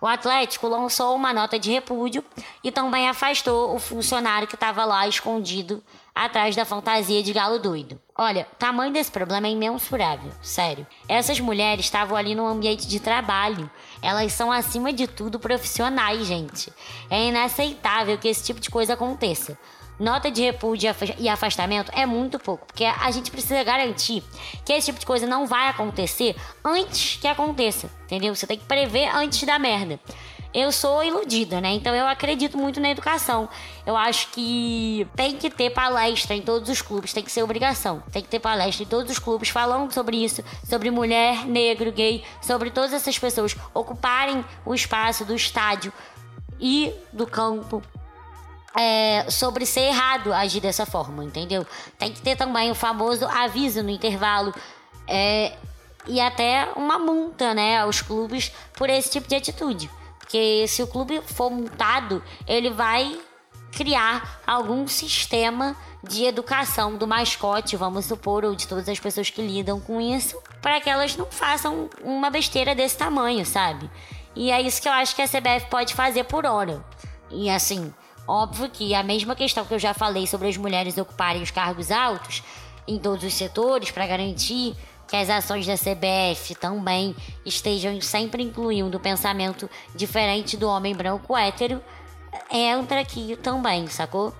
O 0.00 0.06
Atlético 0.06 0.68
lançou 0.68 1.14
uma 1.16 1.32
nota 1.32 1.58
de 1.58 1.72
repúdio 1.72 2.24
e 2.62 2.70
também 2.70 3.08
afastou 3.08 3.74
o 3.74 3.80
funcionário 3.80 4.46
que 4.46 4.54
estava 4.54 4.84
lá 4.84 5.08
escondido 5.08 5.82
atrás 6.14 6.54
da 6.54 6.64
fantasia 6.64 7.22
de 7.22 7.32
galo 7.32 7.58
doido. 7.58 8.00
Olha, 8.16 8.46
o 8.52 8.56
tamanho 8.56 8.92
desse 8.92 9.10
problema 9.10 9.48
é 9.48 9.50
imensurável, 9.50 10.30
sério. 10.40 10.86
Essas 11.08 11.40
mulheres 11.40 11.84
estavam 11.84 12.16
ali 12.16 12.34
no 12.34 12.46
ambiente 12.46 12.86
de 12.86 13.00
trabalho. 13.00 13.68
Elas 14.00 14.32
são, 14.32 14.52
acima 14.52 14.92
de 14.92 15.06
tudo, 15.08 15.40
profissionais, 15.40 16.26
gente. 16.26 16.72
É 17.10 17.26
inaceitável 17.26 18.18
que 18.18 18.28
esse 18.28 18.44
tipo 18.44 18.60
de 18.60 18.70
coisa 18.70 18.94
aconteça 18.94 19.58
nota 19.98 20.30
de 20.30 20.42
repúdio 20.42 20.94
e 21.18 21.28
afastamento 21.28 21.90
é 21.94 22.06
muito 22.06 22.38
pouco, 22.38 22.66
porque 22.66 22.84
a 22.84 23.10
gente 23.10 23.30
precisa 23.30 23.62
garantir 23.64 24.22
que 24.64 24.72
esse 24.72 24.86
tipo 24.86 25.00
de 25.00 25.06
coisa 25.06 25.26
não 25.26 25.46
vai 25.46 25.68
acontecer 25.68 26.36
antes 26.64 27.16
que 27.16 27.26
aconteça, 27.26 27.90
entendeu? 28.04 28.34
Você 28.34 28.46
tem 28.46 28.58
que 28.58 28.64
prever 28.64 29.08
antes 29.14 29.42
da 29.44 29.58
merda. 29.58 29.98
Eu 30.52 30.72
sou 30.72 31.04
iludida, 31.04 31.60
né? 31.60 31.72
Então 31.72 31.94
eu 31.94 32.06
acredito 32.06 32.56
muito 32.56 32.80
na 32.80 32.90
educação. 32.90 33.48
Eu 33.84 33.94
acho 33.96 34.30
que 34.30 35.06
tem 35.14 35.36
que 35.36 35.50
ter 35.50 35.70
palestra 35.70 36.34
em 36.34 36.40
todos 36.40 36.70
os 36.70 36.80
clubes, 36.80 37.12
tem 37.12 37.22
que 37.22 37.30
ser 37.30 37.42
obrigação. 37.42 38.02
Tem 38.10 38.22
que 38.22 38.28
ter 38.28 38.38
palestra 38.38 38.82
em 38.82 38.86
todos 38.86 39.12
os 39.12 39.18
clubes 39.18 39.50
falando 39.50 39.92
sobre 39.92 40.16
isso, 40.16 40.42
sobre 40.64 40.90
mulher, 40.90 41.44
negro, 41.44 41.92
gay, 41.92 42.24
sobre 42.40 42.70
todas 42.70 42.94
essas 42.94 43.18
pessoas 43.18 43.54
ocuparem 43.74 44.42
o 44.64 44.74
espaço 44.74 45.24
do 45.24 45.34
estádio 45.34 45.92
e 46.58 46.94
do 47.12 47.26
campo 47.26 47.82
é, 48.76 49.26
sobre 49.30 49.66
ser 49.66 49.82
errado 49.82 50.32
agir 50.32 50.60
dessa 50.60 50.86
forma, 50.86 51.24
entendeu? 51.24 51.66
Tem 51.98 52.12
que 52.12 52.20
ter 52.20 52.36
também 52.36 52.70
o 52.70 52.74
famoso 52.74 53.26
aviso 53.26 53.82
no 53.82 53.90
intervalo 53.90 54.54
é, 55.06 55.56
e 56.06 56.20
até 56.20 56.68
uma 56.76 56.98
multa, 56.98 57.54
né, 57.54 57.80
aos 57.80 58.00
clubes 58.00 58.52
por 58.74 58.88
esse 58.88 59.10
tipo 59.10 59.28
de 59.28 59.34
atitude. 59.34 59.90
Porque 60.18 60.66
se 60.68 60.82
o 60.82 60.86
clube 60.86 61.22
for 61.22 61.50
multado, 61.50 62.22
ele 62.46 62.70
vai 62.70 63.18
criar 63.72 64.40
algum 64.46 64.86
sistema 64.86 65.76
de 66.02 66.24
educação 66.24 66.96
do 66.96 67.06
mascote, 67.06 67.76
vamos 67.76 68.06
supor, 68.06 68.44
ou 68.44 68.54
de 68.54 68.66
todas 68.66 68.88
as 68.88 69.00
pessoas 69.00 69.30
que 69.30 69.42
lidam 69.42 69.80
com 69.80 70.00
isso, 70.00 70.40
para 70.62 70.80
que 70.80 70.88
elas 70.88 71.16
não 71.16 71.26
façam 71.26 71.88
uma 72.02 72.30
besteira 72.30 72.74
desse 72.74 72.96
tamanho, 72.96 73.44
sabe? 73.44 73.90
E 74.34 74.50
é 74.50 74.60
isso 74.60 74.80
que 74.80 74.88
eu 74.88 74.92
acho 74.92 75.16
que 75.16 75.22
a 75.22 75.28
CBF 75.28 75.66
pode 75.68 75.94
fazer 75.94 76.24
por 76.24 76.46
hora. 76.46 76.84
E 77.30 77.50
assim, 77.50 77.92
Óbvio 78.28 78.68
que 78.68 78.94
a 78.94 79.02
mesma 79.02 79.34
questão 79.34 79.64
que 79.64 79.72
eu 79.72 79.78
já 79.78 79.94
falei 79.94 80.26
sobre 80.26 80.48
as 80.48 80.56
mulheres 80.58 80.98
ocuparem 80.98 81.42
os 81.42 81.50
cargos 81.50 81.90
altos 81.90 82.42
em 82.86 82.98
todos 82.98 83.24
os 83.24 83.32
setores 83.32 83.90
para 83.90 84.06
garantir 84.06 84.76
que 85.08 85.16
as 85.16 85.30
ações 85.30 85.66
da 85.66 85.74
CBF 85.74 86.54
também 86.56 87.16
estejam 87.46 87.98
sempre 88.02 88.42
incluindo 88.42 88.98
o 88.98 89.00
pensamento 89.00 89.68
diferente 89.94 90.58
do 90.58 90.68
homem 90.68 90.94
branco 90.94 91.34
hétero, 91.34 91.82
entra 92.50 93.00
aqui 93.00 93.34
também, 93.36 93.86
sacou? 93.86 94.34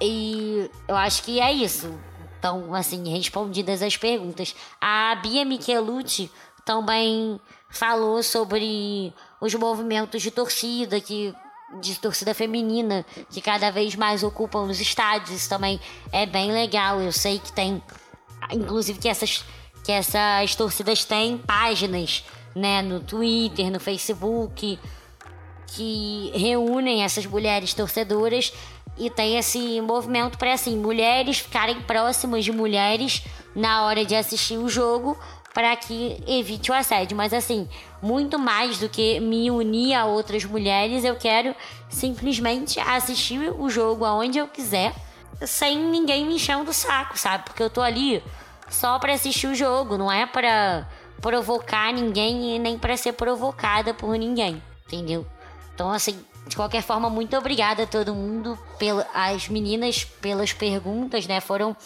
E 0.00 0.70
eu 0.88 0.96
acho 0.96 1.22
que 1.22 1.38
é 1.38 1.52
isso. 1.52 1.92
Então, 2.38 2.72
assim, 2.74 3.10
respondidas 3.10 3.82
as 3.82 3.96
perguntas. 3.98 4.54
A 4.80 5.14
Bia 5.16 5.44
Michelucci 5.44 6.30
também 6.64 7.38
falou 7.68 8.22
sobre 8.22 9.12
os 9.38 9.54
movimentos 9.54 10.22
de 10.22 10.30
torcida 10.30 10.98
que 10.98 11.34
de 11.80 11.98
torcida 11.98 12.34
feminina 12.34 13.04
que 13.30 13.40
cada 13.40 13.70
vez 13.70 13.94
mais 13.94 14.22
ocupam 14.22 14.62
os 14.62 14.80
estádios. 14.80 15.30
Isso 15.30 15.48
também 15.48 15.80
é 16.12 16.26
bem 16.26 16.52
legal. 16.52 17.00
Eu 17.00 17.12
sei 17.12 17.38
que 17.38 17.52
tem, 17.52 17.82
inclusive 18.50 18.98
que 18.98 19.08
essas 19.08 19.44
que 19.84 19.92
essas 19.92 20.54
torcidas 20.54 21.02
têm 21.02 21.38
páginas, 21.38 22.22
né, 22.54 22.82
no 22.82 23.00
Twitter, 23.00 23.70
no 23.70 23.80
Facebook, 23.80 24.78
que 25.68 26.30
reúnem 26.34 27.04
essas 27.04 27.24
mulheres 27.24 27.72
torcedoras 27.72 28.52
e 28.98 29.08
tem 29.08 29.38
esse 29.38 29.80
movimento 29.80 30.36
para 30.36 30.52
assim 30.52 30.76
mulheres 30.76 31.38
ficarem 31.38 31.80
próximas 31.82 32.44
de 32.44 32.52
mulheres 32.52 33.22
na 33.54 33.86
hora 33.86 34.04
de 34.04 34.14
assistir 34.14 34.58
o 34.58 34.68
jogo 34.68 35.16
para 35.58 35.74
que 35.74 36.22
evite 36.24 36.70
o 36.70 36.74
assédio. 36.74 37.16
Mas 37.16 37.32
assim, 37.32 37.68
muito 38.00 38.38
mais 38.38 38.78
do 38.78 38.88
que 38.88 39.18
me 39.18 39.50
unir 39.50 39.92
a 39.92 40.04
outras 40.04 40.44
mulheres, 40.44 41.02
eu 41.02 41.16
quero 41.16 41.52
simplesmente 41.88 42.78
assistir 42.78 43.52
o 43.58 43.68
jogo 43.68 44.04
aonde 44.04 44.38
eu 44.38 44.46
quiser, 44.46 44.94
sem 45.44 45.76
ninguém 45.76 46.24
me 46.24 46.36
enchendo 46.36 46.70
o 46.70 46.72
saco, 46.72 47.18
sabe? 47.18 47.42
Porque 47.42 47.60
eu 47.60 47.68
tô 47.68 47.80
ali 47.80 48.22
só 48.70 49.00
para 49.00 49.12
assistir 49.12 49.48
o 49.48 49.54
jogo, 49.56 49.98
não 49.98 50.12
é 50.12 50.26
para 50.26 50.88
provocar 51.20 51.92
ninguém 51.92 52.54
e 52.54 52.58
nem 52.60 52.78
para 52.78 52.96
ser 52.96 53.14
provocada 53.14 53.92
por 53.92 54.16
ninguém, 54.16 54.62
entendeu? 54.86 55.26
Então, 55.74 55.90
assim, 55.90 56.24
de 56.46 56.54
qualquer 56.54 56.84
forma, 56.84 57.10
muito 57.10 57.36
obrigada 57.36 57.82
a 57.82 57.86
todo 57.88 58.14
mundo, 58.14 58.56
pelas 58.78 59.48
meninas, 59.48 60.04
pelas 60.04 60.52
perguntas, 60.52 61.26
né? 61.26 61.40
Foram 61.40 61.76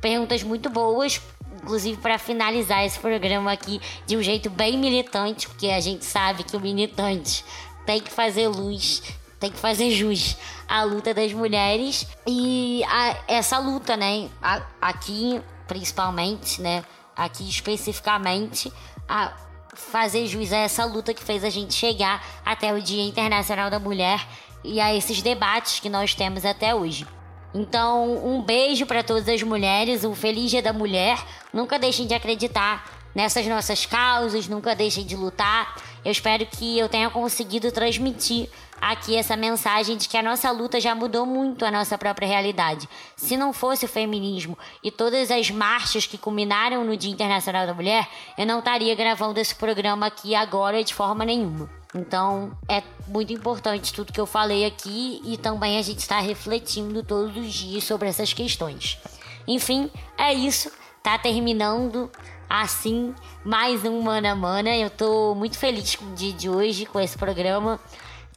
perguntas 0.00 0.44
muito 0.44 0.70
boas 0.70 1.20
inclusive 1.62 2.00
para 2.00 2.18
finalizar 2.18 2.84
esse 2.84 2.98
programa 2.98 3.52
aqui 3.52 3.80
de 4.06 4.16
um 4.16 4.22
jeito 4.22 4.48
bem 4.48 4.78
militante, 4.78 5.48
porque 5.48 5.68
a 5.68 5.80
gente 5.80 6.04
sabe 6.04 6.44
que 6.44 6.56
o 6.56 6.60
militante 6.60 7.44
tem 7.84 8.00
que 8.00 8.10
fazer 8.10 8.48
luz, 8.48 9.02
tem 9.40 9.50
que 9.50 9.58
fazer 9.58 9.90
jus 9.90 10.36
à 10.68 10.82
luta 10.82 11.12
das 11.12 11.32
mulheres 11.32 12.06
e 12.26 12.82
a, 12.84 13.16
essa 13.26 13.58
luta, 13.58 13.96
né, 13.96 14.28
a, 14.42 14.62
aqui 14.80 15.40
principalmente, 15.66 16.60
né, 16.60 16.84
aqui 17.16 17.48
especificamente, 17.48 18.72
a 19.08 19.32
fazer 19.74 20.26
jus 20.26 20.52
a 20.52 20.58
essa 20.58 20.84
luta 20.84 21.14
que 21.14 21.22
fez 21.22 21.44
a 21.44 21.50
gente 21.50 21.74
chegar 21.74 22.24
até 22.44 22.72
o 22.72 22.80
Dia 22.80 23.02
Internacional 23.02 23.70
da 23.70 23.78
Mulher 23.78 24.26
e 24.64 24.80
a 24.80 24.94
esses 24.94 25.22
debates 25.22 25.78
que 25.78 25.88
nós 25.88 26.14
temos 26.14 26.44
até 26.44 26.74
hoje. 26.74 27.06
Então, 27.54 28.26
um 28.26 28.42
beijo 28.42 28.84
para 28.84 29.02
todas 29.02 29.28
as 29.28 29.42
mulheres, 29.42 30.04
um 30.04 30.14
feliz 30.14 30.50
Dia 30.50 30.62
da 30.62 30.72
Mulher. 30.72 31.18
Nunca 31.52 31.78
deixem 31.78 32.06
de 32.06 32.14
acreditar 32.14 32.84
nessas 33.14 33.46
nossas 33.46 33.86
causas, 33.86 34.46
nunca 34.48 34.74
deixem 34.74 35.04
de 35.04 35.16
lutar. 35.16 35.76
Eu 36.04 36.12
espero 36.12 36.44
que 36.46 36.78
eu 36.78 36.88
tenha 36.88 37.10
conseguido 37.10 37.72
transmitir 37.72 38.48
aqui 38.80 39.16
essa 39.16 39.36
mensagem 39.36 39.96
de 39.96 40.08
que 40.08 40.16
a 40.16 40.22
nossa 40.22 40.50
luta 40.50 40.80
já 40.80 40.94
mudou 40.94 41.26
muito 41.26 41.64
a 41.64 41.70
nossa 41.70 41.98
própria 41.98 42.28
realidade. 42.28 42.88
Se 43.16 43.36
não 43.36 43.52
fosse 43.52 43.86
o 43.86 43.88
feminismo 43.88 44.56
e 44.82 44.90
todas 44.90 45.30
as 45.30 45.50
marchas 45.50 46.06
que 46.06 46.18
culminaram 46.18 46.84
no 46.84 46.96
Dia 46.96 47.10
Internacional 47.10 47.66
da 47.66 47.74
Mulher, 47.74 48.08
eu 48.36 48.46
não 48.46 48.60
estaria 48.60 48.94
gravando 48.94 49.40
esse 49.40 49.54
programa 49.54 50.06
aqui 50.06 50.34
agora 50.34 50.84
de 50.84 50.94
forma 50.94 51.24
nenhuma. 51.24 51.77
Então 51.94 52.52
é 52.68 52.82
muito 53.06 53.32
importante 53.32 53.94
tudo 53.94 54.12
que 54.12 54.20
eu 54.20 54.26
falei 54.26 54.64
aqui 54.64 55.22
e 55.24 55.36
também 55.36 55.78
a 55.78 55.82
gente 55.82 56.00
está 56.00 56.20
refletindo 56.20 57.02
todos 57.02 57.36
os 57.36 57.52
dias 57.52 57.84
sobre 57.84 58.08
essas 58.08 58.32
questões. 58.32 58.98
Enfim, 59.46 59.90
é 60.16 60.32
isso. 60.32 60.70
Tá 61.02 61.18
terminando 61.18 62.10
assim 62.48 63.14
mais 63.44 63.84
um 63.84 64.02
Mana 64.02 64.34
Mana. 64.34 64.76
Eu 64.76 64.90
tô 64.90 65.34
muito 65.34 65.58
feliz 65.58 65.96
com 65.96 66.04
o 66.06 66.14
dia 66.14 66.32
de 66.32 66.50
hoje, 66.50 66.84
com 66.84 67.00
esse 67.00 67.16
programa. 67.16 67.80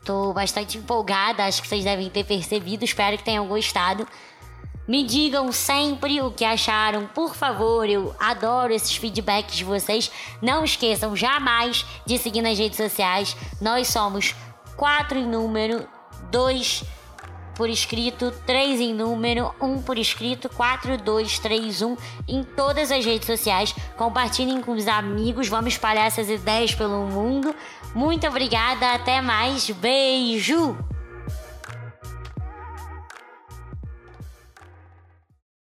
Tô 0.06 0.34
bastante 0.34 0.78
empolgada, 0.78 1.46
acho 1.46 1.62
que 1.62 1.68
vocês 1.68 1.84
devem 1.84 2.10
ter 2.10 2.24
percebido. 2.24 2.86
Espero 2.86 3.18
que 3.18 3.24
tenham 3.24 3.48
gostado. 3.48 4.08
Me 4.92 5.06
digam 5.06 5.54
sempre 5.54 6.22
o 6.22 6.32
que 6.32 6.44
acharam, 6.44 7.08
por 7.08 7.34
favor. 7.34 7.88
Eu 7.88 8.14
adoro 8.20 8.74
esses 8.74 8.94
feedbacks 8.94 9.56
de 9.56 9.64
vocês. 9.64 10.12
Não 10.42 10.66
esqueçam 10.66 11.16
jamais 11.16 11.86
de 12.06 12.18
seguir 12.18 12.42
nas 12.42 12.60
redes 12.60 12.76
sociais. 12.76 13.34
Nós 13.62 13.88
somos 13.88 14.36
quatro 14.76 15.18
em 15.18 15.26
número, 15.26 15.88
dois 16.30 16.84
por 17.56 17.70
escrito, 17.70 18.34
três 18.46 18.82
em 18.82 18.94
número, 18.94 19.56
um 19.62 19.82
por 19.82 19.98
escrito, 19.98 20.50
quatro, 20.50 20.98
dois, 20.98 21.40
três, 21.40 21.82
um 21.82 21.96
em 22.28 22.44
todas 22.44 22.92
as 22.92 23.06
redes 23.06 23.28
sociais. 23.28 23.74
Compartilhem 23.96 24.62
com 24.62 24.74
os 24.74 24.90
amigos, 24.90 25.48
vamos 25.48 25.72
espalhar 25.72 26.08
essas 26.08 26.30
ideias 26.30 26.76
pelo 26.76 27.06
mundo. 27.06 27.56
Muito 27.96 28.28
obrigada, 28.28 28.92
até 28.92 29.22
mais, 29.22 29.70
beijo! 29.70 30.91